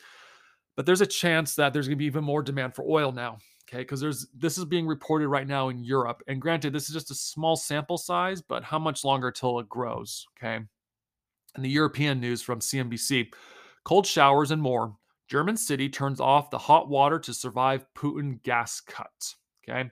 But 0.76 0.86
there's 0.86 1.02
a 1.02 1.08
chance 1.08 1.56
that 1.56 1.74
there's 1.74 1.88
going 1.88 1.98
to 1.98 2.02
be 2.02 2.06
even 2.06 2.24
more 2.24 2.43
demand 2.43 2.76
for 2.76 2.86
oil 2.88 3.12
now. 3.12 3.38
Okay, 3.67 3.80
because 3.80 4.00
there's 4.00 4.28
this 4.38 4.60
is 4.60 4.65
being 4.65 4.86
reported 4.86 5.28
right 5.28 5.48
now 5.48 5.69
in 5.69 5.84
Europe, 5.84 6.21
and 6.28 6.39
granted, 6.39 6.71
this 6.71 6.88
is 6.88 6.93
just 6.93 7.10
a 7.10 7.15
small 7.15 7.56
sample 7.56 7.98
size, 7.98 8.39
but 8.39 8.63
how 8.63 8.78
much 8.78 9.04
longer 9.04 9.32
till 9.32 9.58
it 9.60 9.67
grows? 9.67 10.28
Okay, 10.38 10.63
and 11.56 11.65
the 11.65 11.69
European 11.69 12.19
news 12.19 12.43
from 12.43 12.60
CNBC: 12.60 13.34
cold 13.84 14.06
showers 14.06 14.52
and 14.52 14.62
more. 14.62 14.95
German 15.28 15.58
city 15.58 15.89
turns 15.89 16.19
off 16.19 16.52
the 16.52 16.60
hot 16.60 16.88
water 16.88 17.17
to 17.17 17.34
survive 17.34 17.88
Putin 17.98 18.43
gas 18.43 18.80
cut. 18.82 19.34
Okay. 19.67 19.89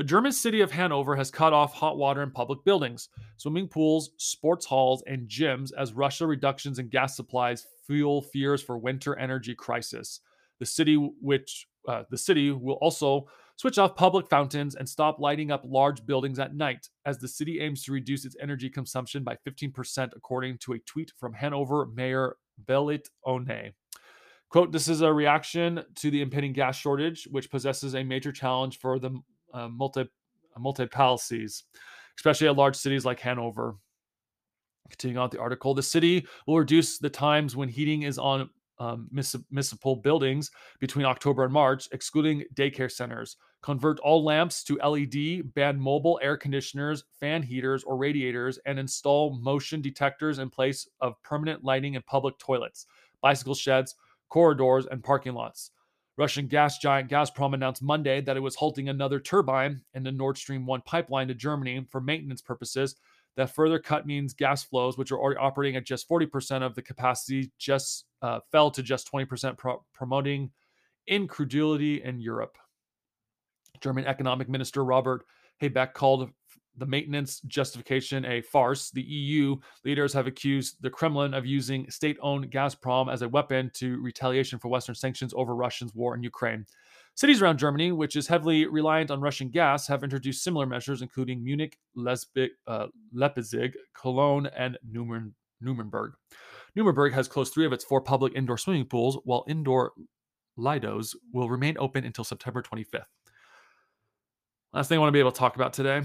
The 0.00 0.04
German 0.04 0.32
city 0.32 0.62
of 0.62 0.70
Hanover 0.70 1.14
has 1.14 1.30
cut 1.30 1.52
off 1.52 1.74
hot 1.74 1.98
water 1.98 2.22
in 2.22 2.30
public 2.30 2.64
buildings, 2.64 3.10
swimming 3.36 3.68
pools, 3.68 4.12
sports 4.16 4.64
halls, 4.64 5.02
and 5.06 5.28
gyms 5.28 5.72
as 5.76 5.92
Russia 5.92 6.26
reductions 6.26 6.78
in 6.78 6.88
gas 6.88 7.14
supplies 7.14 7.66
fuel 7.86 8.22
fears 8.22 8.62
for 8.62 8.78
winter 8.78 9.14
energy 9.18 9.54
crisis. 9.54 10.20
The 10.58 10.64
city, 10.64 10.96
which 10.96 11.66
uh, 11.86 12.04
the 12.08 12.16
city 12.16 12.50
will 12.50 12.76
also 12.76 13.28
switch 13.56 13.76
off 13.76 13.94
public 13.94 14.26
fountains 14.30 14.74
and 14.74 14.88
stop 14.88 15.18
lighting 15.18 15.50
up 15.50 15.64
large 15.66 16.06
buildings 16.06 16.38
at 16.38 16.54
night, 16.54 16.88
as 17.04 17.18
the 17.18 17.28
city 17.28 17.60
aims 17.60 17.84
to 17.84 17.92
reduce 17.92 18.24
its 18.24 18.36
energy 18.40 18.70
consumption 18.70 19.22
by 19.22 19.36
15%, 19.46 20.12
according 20.16 20.56
to 20.60 20.72
a 20.72 20.78
tweet 20.78 21.12
from 21.20 21.34
Hanover 21.34 21.84
Mayor 21.94 22.36
Belit 22.64 23.10
Onay. 23.26 23.74
Quote, 24.48 24.72
this 24.72 24.88
is 24.88 25.02
a 25.02 25.12
reaction 25.12 25.84
to 25.96 26.10
the 26.10 26.22
impending 26.22 26.54
gas 26.54 26.76
shortage, 26.76 27.28
which 27.30 27.50
possesses 27.50 27.94
a 27.94 28.02
major 28.02 28.32
challenge 28.32 28.78
for 28.78 28.98
the 28.98 29.20
uh, 29.52 29.68
multi 29.68 30.08
municipalities, 30.58 31.64
especially 32.18 32.48
at 32.48 32.56
large 32.56 32.76
cities 32.76 33.04
like 33.04 33.20
Hanover. 33.20 33.76
Continuing 34.90 35.18
on 35.18 35.30
the 35.30 35.40
article, 35.40 35.72
the 35.72 35.82
city 35.82 36.26
will 36.46 36.58
reduce 36.58 36.98
the 36.98 37.10
times 37.10 37.54
when 37.54 37.68
heating 37.68 38.02
is 38.02 38.18
on 38.18 38.50
um, 38.80 39.08
municipal 39.12 39.94
buildings 39.94 40.50
between 40.80 41.04
October 41.04 41.44
and 41.44 41.52
March, 41.52 41.88
excluding 41.92 42.44
daycare 42.54 42.90
centers. 42.90 43.36
Convert 43.62 44.00
all 44.00 44.24
lamps 44.24 44.64
to 44.64 44.78
LED, 44.78 45.54
ban 45.54 45.78
mobile 45.78 46.18
air 46.22 46.36
conditioners, 46.36 47.04
fan 47.20 47.42
heaters, 47.42 47.84
or 47.84 47.98
radiators, 47.98 48.58
and 48.64 48.78
install 48.78 49.38
motion 49.38 49.82
detectors 49.82 50.38
in 50.38 50.48
place 50.48 50.88
of 51.02 51.22
permanent 51.22 51.62
lighting 51.62 51.94
in 51.94 52.02
public 52.02 52.38
toilets, 52.38 52.86
bicycle 53.20 53.54
sheds, 53.54 53.94
corridors, 54.30 54.86
and 54.86 55.04
parking 55.04 55.34
lots. 55.34 55.72
Russian 56.16 56.46
gas 56.46 56.78
giant 56.78 57.10
Gazprom 57.10 57.54
announced 57.54 57.82
Monday 57.82 58.20
that 58.20 58.36
it 58.36 58.40
was 58.40 58.56
halting 58.56 58.88
another 58.88 59.20
turbine 59.20 59.80
in 59.94 60.02
the 60.02 60.12
Nord 60.12 60.36
Stream 60.36 60.66
1 60.66 60.82
pipeline 60.82 61.28
to 61.28 61.34
Germany 61.34 61.86
for 61.90 62.00
maintenance 62.00 62.42
purposes. 62.42 62.96
That 63.36 63.54
further 63.54 63.78
cut 63.78 64.06
means 64.06 64.34
gas 64.34 64.64
flows, 64.64 64.98
which 64.98 65.12
are 65.12 65.18
already 65.18 65.38
operating 65.38 65.76
at 65.76 65.86
just 65.86 66.08
40% 66.08 66.62
of 66.62 66.74
the 66.74 66.82
capacity, 66.82 67.52
just 67.58 68.04
uh, 68.22 68.40
fell 68.50 68.70
to 68.72 68.82
just 68.82 69.10
20%, 69.10 69.56
pro- 69.56 69.84
promoting 69.94 70.50
incredulity 71.06 72.02
in 72.02 72.20
Europe. 72.20 72.58
German 73.80 74.04
Economic 74.04 74.48
Minister 74.48 74.84
Robert 74.84 75.24
Habeck 75.62 75.94
called 75.94 76.30
the 76.80 76.86
maintenance 76.86 77.40
justification 77.42 78.24
a 78.24 78.40
farce. 78.40 78.90
The 78.90 79.02
EU 79.02 79.56
leaders 79.84 80.12
have 80.14 80.26
accused 80.26 80.78
the 80.80 80.90
Kremlin 80.90 81.34
of 81.34 81.46
using 81.46 81.88
state 81.90 82.16
owned 82.20 82.50
Gazprom 82.50 83.12
as 83.12 83.22
a 83.22 83.28
weapon 83.28 83.70
to 83.74 84.00
retaliation 84.00 84.58
for 84.58 84.68
Western 84.68 84.94
sanctions 84.94 85.32
over 85.36 85.54
Russia's 85.54 85.94
war 85.94 86.16
in 86.16 86.22
Ukraine. 86.22 86.66
Cities 87.14 87.42
around 87.42 87.58
Germany, 87.58 87.92
which 87.92 88.16
is 88.16 88.26
heavily 88.26 88.66
reliant 88.66 89.10
on 89.10 89.20
Russian 89.20 89.50
gas, 89.50 89.86
have 89.86 90.02
introduced 90.02 90.42
similar 90.42 90.64
measures, 90.64 91.02
including 91.02 91.44
Munich, 91.44 91.76
Lesbic, 91.96 92.48
uh, 92.66 92.86
Leipzig, 93.12 93.74
Cologne, 93.94 94.46
and 94.56 94.78
Nuremberg. 94.90 96.12
Nuremberg 96.74 97.12
has 97.12 97.28
closed 97.28 97.52
three 97.52 97.66
of 97.66 97.72
its 97.74 97.84
four 97.84 98.00
public 98.00 98.34
indoor 98.34 98.56
swimming 98.56 98.86
pools, 98.86 99.18
while 99.24 99.44
indoor 99.48 99.92
Lidos 100.56 101.14
will 101.32 101.50
remain 101.50 101.76
open 101.78 102.04
until 102.04 102.24
September 102.24 102.62
25th. 102.62 103.04
Last 104.72 104.88
thing 104.88 104.96
I 104.96 105.00
want 105.00 105.08
to 105.08 105.12
be 105.12 105.18
able 105.20 105.32
to 105.32 105.38
talk 105.38 105.56
about 105.56 105.74
today 105.74 106.02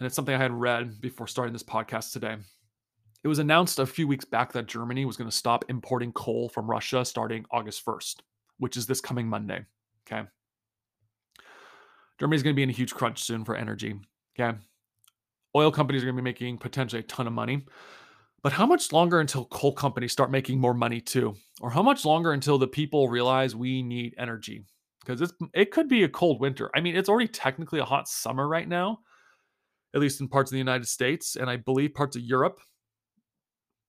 and 0.00 0.06
it's 0.06 0.16
something 0.16 0.34
I 0.34 0.38
had 0.38 0.52
read 0.52 1.00
before 1.00 1.26
starting 1.26 1.52
this 1.52 1.62
podcast 1.62 2.12
today. 2.12 2.36
It 3.22 3.28
was 3.28 3.38
announced 3.38 3.78
a 3.78 3.86
few 3.86 4.06
weeks 4.06 4.24
back 4.24 4.52
that 4.52 4.66
Germany 4.66 5.04
was 5.04 5.16
going 5.16 5.30
to 5.30 5.36
stop 5.36 5.64
importing 5.68 6.12
coal 6.12 6.48
from 6.48 6.70
Russia 6.70 7.04
starting 7.04 7.46
August 7.50 7.84
1st, 7.84 8.16
which 8.58 8.76
is 8.76 8.86
this 8.86 9.00
coming 9.00 9.26
Monday. 9.26 9.64
Okay. 10.06 10.28
Germany's 12.18 12.42
going 12.42 12.54
to 12.54 12.56
be 12.56 12.62
in 12.62 12.70
a 12.70 12.72
huge 12.72 12.94
crunch 12.94 13.22
soon 13.22 13.44
for 13.44 13.56
energy. 13.56 13.94
Okay. 14.38 14.58
Oil 15.56 15.70
companies 15.70 16.02
are 16.02 16.06
going 16.06 16.16
to 16.16 16.22
be 16.22 16.24
making 16.24 16.58
potentially 16.58 17.00
a 17.00 17.04
ton 17.04 17.26
of 17.26 17.32
money. 17.32 17.64
But 18.42 18.52
how 18.52 18.66
much 18.66 18.92
longer 18.92 19.20
until 19.20 19.46
coal 19.46 19.72
companies 19.72 20.12
start 20.12 20.30
making 20.30 20.60
more 20.60 20.74
money 20.74 21.00
too? 21.00 21.34
Or 21.62 21.70
how 21.70 21.82
much 21.82 22.04
longer 22.04 22.32
until 22.32 22.58
the 22.58 22.68
people 22.68 23.08
realize 23.08 23.56
we 23.56 23.82
need 23.82 24.14
energy? 24.18 24.66
Because 25.00 25.32
it 25.54 25.70
could 25.70 25.88
be 25.88 26.02
a 26.02 26.08
cold 26.08 26.40
winter. 26.40 26.70
I 26.74 26.80
mean, 26.80 26.94
it's 26.94 27.08
already 27.08 27.28
technically 27.28 27.78
a 27.78 27.84
hot 27.84 28.06
summer 28.06 28.46
right 28.46 28.68
now 28.68 28.98
at 29.94 30.00
least 30.00 30.20
in 30.20 30.28
parts 30.28 30.50
of 30.50 30.54
the 30.54 30.58
United 30.58 30.88
States 30.88 31.36
and 31.36 31.48
I 31.48 31.56
believe 31.56 31.94
parts 31.94 32.16
of 32.16 32.22
Europe. 32.22 32.60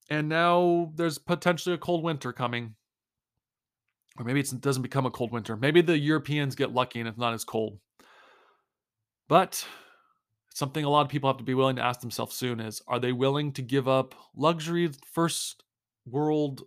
And 0.09 0.29
now 0.29 0.91
there's 0.95 1.17
potentially 1.17 1.73
a 1.73 1.79
cold 1.79 2.03
winter 2.03 2.31
coming. 2.31 2.75
Or 4.17 4.23
maybe 4.23 4.39
it 4.39 4.61
doesn't 4.61 4.83
become 4.83 5.05
a 5.05 5.11
cold 5.11 5.31
winter. 5.31 5.57
Maybe 5.57 5.81
the 5.81 5.97
Europeans 5.97 6.55
get 6.55 6.71
lucky 6.71 6.99
and 6.99 7.09
it's 7.09 7.17
not 7.17 7.33
as 7.33 7.43
cold. 7.43 7.79
But 9.27 9.65
something 10.53 10.85
a 10.85 10.89
lot 10.89 11.01
of 11.01 11.09
people 11.09 11.29
have 11.29 11.37
to 11.37 11.43
be 11.43 11.55
willing 11.55 11.75
to 11.77 11.83
ask 11.83 11.99
themselves 12.01 12.35
soon 12.35 12.59
is 12.59 12.81
are 12.87 12.99
they 12.99 13.11
willing 13.11 13.51
to 13.53 13.61
give 13.63 13.87
up 13.87 14.13
luxury 14.35 14.89
first 15.11 15.63
world 16.05 16.63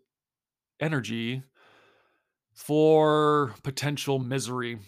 energy 0.81 1.45
for 2.55 3.55
potential 3.63 4.19
misery? 4.19 4.81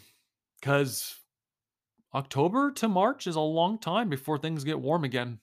Because 0.60 1.19
October 2.14 2.73
to 2.73 2.88
March 2.88 3.27
is 3.27 3.37
a 3.37 3.40
long 3.40 3.79
time 3.79 4.09
before 4.09 4.38
things 4.38 4.64
get 4.64 4.81
warm 4.81 5.05
again. 5.05 5.38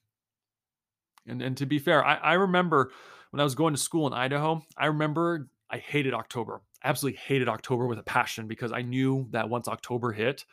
And 1.26 1.42
and 1.42 1.58
to 1.58 1.66
be 1.66 1.80
fair, 1.80 2.04
I, 2.04 2.16
I 2.16 2.34
remember 2.34 2.92
when 3.32 3.40
I 3.40 3.44
was 3.44 3.56
going 3.56 3.74
to 3.74 3.80
school 3.80 4.08
in 4.08 4.14
Idaho, 4.14 4.64
I 4.78 4.88
remember 4.88 5.50
I 5.70 5.78
hated 5.78 6.14
October. 6.14 6.62
absolutely 6.84 7.20
hated 7.20 7.50
October 7.50 7.88
with 7.88 8.00
a 8.00 8.04
passion 8.04 8.48
because 8.48 8.72
I 8.72 8.82
knew 8.82 9.28
that 9.32 9.50
once 9.50 9.68
October 9.68 10.14
hit, 10.14 10.46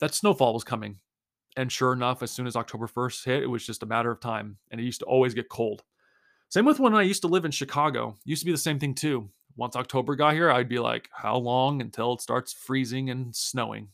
that 0.00 0.14
snowfall 0.14 0.54
was 0.54 0.64
coming. 0.64 0.98
And 1.56 1.72
sure 1.72 1.92
enough, 1.92 2.22
as 2.22 2.30
soon 2.30 2.46
as 2.46 2.56
October 2.56 2.86
1st 2.86 3.24
hit, 3.24 3.42
it 3.42 3.46
was 3.46 3.66
just 3.66 3.82
a 3.82 3.86
matter 3.86 4.10
of 4.10 4.20
time. 4.20 4.58
And 4.70 4.80
it 4.80 4.84
used 4.84 5.00
to 5.00 5.06
always 5.06 5.34
get 5.34 5.48
cold. 5.48 5.84
Same 6.48 6.66
with 6.66 6.78
when 6.78 6.94
I 6.94 7.02
used 7.02 7.22
to 7.22 7.28
live 7.28 7.44
in 7.44 7.50
Chicago. 7.50 8.16
It 8.24 8.30
used 8.30 8.42
to 8.42 8.46
be 8.46 8.52
the 8.52 8.58
same 8.58 8.78
thing 8.78 8.94
too. 8.94 9.30
Once 9.56 9.74
October 9.74 10.16
got 10.16 10.34
here, 10.34 10.50
I'd 10.50 10.68
be 10.68 10.78
like, 10.78 11.08
how 11.12 11.36
long 11.38 11.80
until 11.80 12.12
it 12.12 12.20
starts 12.20 12.52
freezing 12.52 13.08
and 13.08 13.34
snowing? 13.34 13.88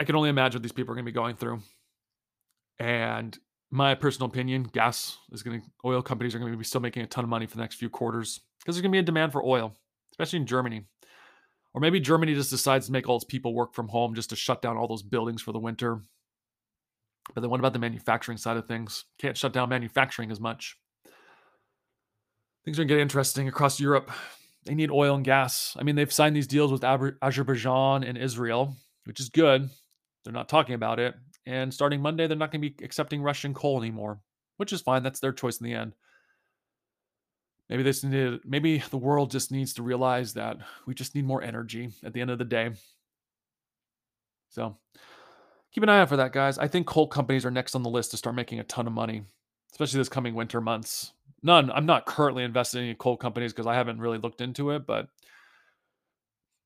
I 0.00 0.04
can 0.04 0.16
only 0.16 0.28
imagine 0.28 0.58
what 0.58 0.62
these 0.62 0.72
people 0.72 0.92
are 0.92 0.96
going 0.96 1.04
to 1.04 1.10
be 1.10 1.14
going 1.14 1.36
through. 1.36 1.60
And 2.78 3.38
my 3.70 3.94
personal 3.94 4.28
opinion, 4.28 4.64
gas 4.64 5.18
is 5.32 5.42
going 5.42 5.60
to, 5.60 5.66
oil 5.84 6.02
companies 6.02 6.34
are 6.34 6.38
going 6.38 6.52
to 6.52 6.58
be 6.58 6.64
still 6.64 6.80
making 6.80 7.02
a 7.02 7.06
ton 7.06 7.24
of 7.24 7.30
money 7.30 7.46
for 7.46 7.56
the 7.56 7.62
next 7.62 7.76
few 7.76 7.88
quarters 7.88 8.40
because 8.58 8.74
there's 8.74 8.82
going 8.82 8.92
to 8.92 8.96
be 8.96 9.00
a 9.00 9.02
demand 9.02 9.32
for 9.32 9.44
oil, 9.44 9.74
especially 10.12 10.38
in 10.38 10.46
Germany. 10.46 10.84
Or 11.72 11.80
maybe 11.80 11.98
Germany 11.98 12.34
just 12.34 12.50
decides 12.50 12.86
to 12.86 12.92
make 12.92 13.08
all 13.08 13.16
its 13.16 13.24
people 13.24 13.52
work 13.52 13.74
from 13.74 13.88
home 13.88 14.14
just 14.14 14.30
to 14.30 14.36
shut 14.36 14.62
down 14.62 14.76
all 14.76 14.86
those 14.86 15.02
buildings 15.02 15.42
for 15.42 15.52
the 15.52 15.58
winter. 15.58 16.00
But 17.34 17.40
then 17.40 17.50
what 17.50 17.58
about 17.58 17.72
the 17.72 17.78
manufacturing 17.78 18.38
side 18.38 18.56
of 18.56 18.68
things? 18.68 19.04
Can't 19.18 19.36
shut 19.36 19.52
down 19.52 19.70
manufacturing 19.70 20.30
as 20.30 20.38
much. 20.38 20.76
Things 22.64 22.78
are 22.78 22.82
going 22.82 22.88
to 22.88 22.94
get 22.94 23.02
interesting 23.02 23.48
across 23.48 23.80
Europe. 23.80 24.10
They 24.64 24.74
need 24.74 24.90
oil 24.90 25.16
and 25.16 25.24
gas. 25.24 25.76
I 25.78 25.82
mean, 25.82 25.96
they've 25.96 26.12
signed 26.12 26.36
these 26.36 26.46
deals 26.46 26.70
with 26.70 26.84
Azerbaijan 26.84 28.04
and 28.04 28.16
Israel, 28.16 28.76
which 29.04 29.20
is 29.20 29.28
good. 29.28 29.68
They're 30.24 30.32
not 30.32 30.48
talking 30.48 30.74
about 30.74 30.98
it. 30.98 31.14
And 31.46 31.72
starting 31.72 32.00
Monday, 32.00 32.26
they're 32.26 32.36
not 32.36 32.50
going 32.50 32.62
to 32.62 32.70
be 32.70 32.84
accepting 32.84 33.22
Russian 33.22 33.52
coal 33.54 33.78
anymore. 33.78 34.20
which 34.56 34.72
is 34.72 34.80
fine. 34.80 35.02
That's 35.02 35.20
their 35.20 35.32
choice 35.32 35.58
in 35.58 35.64
the 35.64 35.74
end. 35.74 35.92
Maybe 37.68 37.82
this 37.82 38.04
needed, 38.04 38.40
maybe 38.44 38.82
the 38.90 38.98
world 38.98 39.30
just 39.30 39.50
needs 39.50 39.74
to 39.74 39.82
realize 39.82 40.34
that 40.34 40.58
we 40.86 40.94
just 40.94 41.14
need 41.14 41.24
more 41.24 41.42
energy 41.42 41.90
at 42.04 42.12
the 42.12 42.20
end 42.20 42.30
of 42.30 42.38
the 42.38 42.44
day. 42.44 42.70
So 44.50 44.76
keep 45.72 45.82
an 45.82 45.88
eye 45.88 46.00
out 46.00 46.08
for 46.08 46.18
that, 46.18 46.32
guys. 46.32 46.58
I 46.58 46.68
think 46.68 46.86
coal 46.86 47.08
companies 47.08 47.44
are 47.44 47.50
next 47.50 47.74
on 47.74 47.82
the 47.82 47.90
list 47.90 48.10
to 48.12 48.16
start 48.16 48.36
making 48.36 48.60
a 48.60 48.64
ton 48.64 48.86
of 48.86 48.92
money, 48.92 49.22
especially 49.72 49.98
this 49.98 50.08
coming 50.08 50.34
winter 50.34 50.60
months. 50.60 51.12
None. 51.42 51.70
I'm 51.70 51.86
not 51.86 52.06
currently 52.06 52.44
invested 52.44 52.78
in 52.78 52.84
any 52.84 52.94
coal 52.94 53.16
companies 53.16 53.52
because 53.52 53.66
I 53.66 53.74
haven't 53.74 54.00
really 54.00 54.18
looked 54.18 54.40
into 54.40 54.70
it, 54.70 54.86
but 54.86 55.08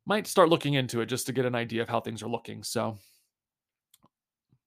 might 0.04 0.26
start 0.26 0.48
looking 0.48 0.74
into 0.74 1.00
it 1.00 1.06
just 1.06 1.26
to 1.26 1.32
get 1.32 1.46
an 1.46 1.54
idea 1.54 1.82
of 1.82 1.88
how 1.88 2.00
things 2.00 2.22
are 2.22 2.28
looking. 2.28 2.62
So, 2.62 2.98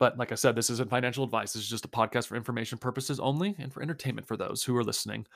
but 0.01 0.17
like 0.17 0.31
I 0.31 0.35
said, 0.35 0.55
this 0.55 0.71
isn't 0.71 0.89
financial 0.89 1.23
advice. 1.23 1.53
This 1.53 1.61
is 1.61 1.69
just 1.69 1.85
a 1.85 1.87
podcast 1.87 2.25
for 2.25 2.35
information 2.35 2.79
purposes 2.79 3.19
only 3.19 3.55
and 3.59 3.71
for 3.71 3.83
entertainment 3.83 4.27
for 4.27 4.35
those 4.35 4.63
who 4.63 4.75
are 4.75 4.83
listening. 4.83 5.27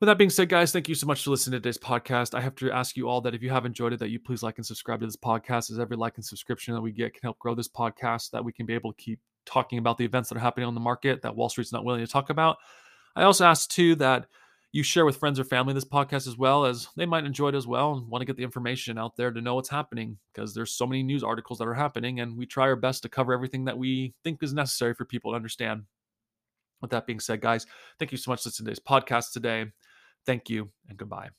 With 0.00 0.06
that 0.08 0.18
being 0.18 0.28
said, 0.28 0.50
guys, 0.50 0.70
thank 0.70 0.86
you 0.86 0.94
so 0.94 1.06
much 1.06 1.24
for 1.24 1.30
listening 1.30 1.52
to 1.52 1.60
today's 1.60 1.78
podcast. 1.78 2.34
I 2.34 2.42
have 2.42 2.54
to 2.56 2.70
ask 2.70 2.94
you 2.94 3.08
all 3.08 3.22
that 3.22 3.34
if 3.34 3.42
you 3.42 3.48
have 3.48 3.64
enjoyed 3.64 3.94
it, 3.94 4.00
that 4.00 4.10
you 4.10 4.20
please 4.20 4.42
like 4.42 4.58
and 4.58 4.66
subscribe 4.66 5.00
to 5.00 5.06
this 5.06 5.16
podcast, 5.16 5.70
as 5.70 5.78
every 5.78 5.96
like 5.96 6.16
and 6.16 6.24
subscription 6.24 6.74
that 6.74 6.82
we 6.82 6.92
get 6.92 7.14
can 7.14 7.22
help 7.22 7.38
grow 7.38 7.54
this 7.54 7.68
podcast, 7.68 8.32
that 8.32 8.44
we 8.44 8.52
can 8.52 8.66
be 8.66 8.74
able 8.74 8.92
to 8.92 9.02
keep 9.02 9.18
talking 9.46 9.78
about 9.78 9.96
the 9.96 10.04
events 10.04 10.28
that 10.28 10.36
are 10.36 10.40
happening 10.40 10.66
on 10.66 10.74
the 10.74 10.80
market 10.80 11.22
that 11.22 11.34
Wall 11.34 11.48
Street's 11.48 11.72
not 11.72 11.86
willing 11.86 12.04
to 12.04 12.12
talk 12.12 12.28
about. 12.28 12.58
I 13.16 13.22
also 13.22 13.46
ask 13.46 13.70
too 13.70 13.94
that 13.94 14.26
you 14.72 14.82
share 14.82 15.04
with 15.04 15.18
friends 15.18 15.38
or 15.38 15.44
family 15.44 15.74
this 15.74 15.84
podcast 15.84 16.26
as 16.26 16.38
well 16.38 16.64
as 16.64 16.88
they 16.96 17.04
might 17.04 17.24
enjoy 17.26 17.48
it 17.48 17.54
as 17.54 17.66
well 17.66 17.92
and 17.94 18.08
want 18.08 18.22
to 18.22 18.26
get 18.26 18.36
the 18.36 18.42
information 18.42 18.96
out 18.96 19.16
there 19.16 19.30
to 19.30 19.40
know 19.40 19.54
what's 19.54 19.68
happening 19.68 20.16
because 20.32 20.54
there's 20.54 20.72
so 20.72 20.86
many 20.86 21.02
news 21.02 21.22
articles 21.22 21.58
that 21.58 21.68
are 21.68 21.74
happening 21.74 22.20
and 22.20 22.36
we 22.36 22.46
try 22.46 22.64
our 22.64 22.76
best 22.76 23.02
to 23.02 23.08
cover 23.08 23.34
everything 23.34 23.66
that 23.66 23.76
we 23.76 24.14
think 24.24 24.42
is 24.42 24.54
necessary 24.54 24.94
for 24.94 25.04
people 25.04 25.32
to 25.32 25.36
understand. 25.36 25.82
With 26.80 26.90
that 26.90 27.06
being 27.06 27.20
said, 27.20 27.40
guys, 27.40 27.66
thank 27.98 28.12
you 28.12 28.18
so 28.18 28.30
much 28.30 28.42
for 28.42 28.48
listening 28.48 28.66
to 28.66 28.74
today's 28.74 28.84
podcast 28.84 29.32
today. 29.32 29.66
Thank 30.26 30.48
you 30.48 30.70
and 30.88 30.98
goodbye. 30.98 31.32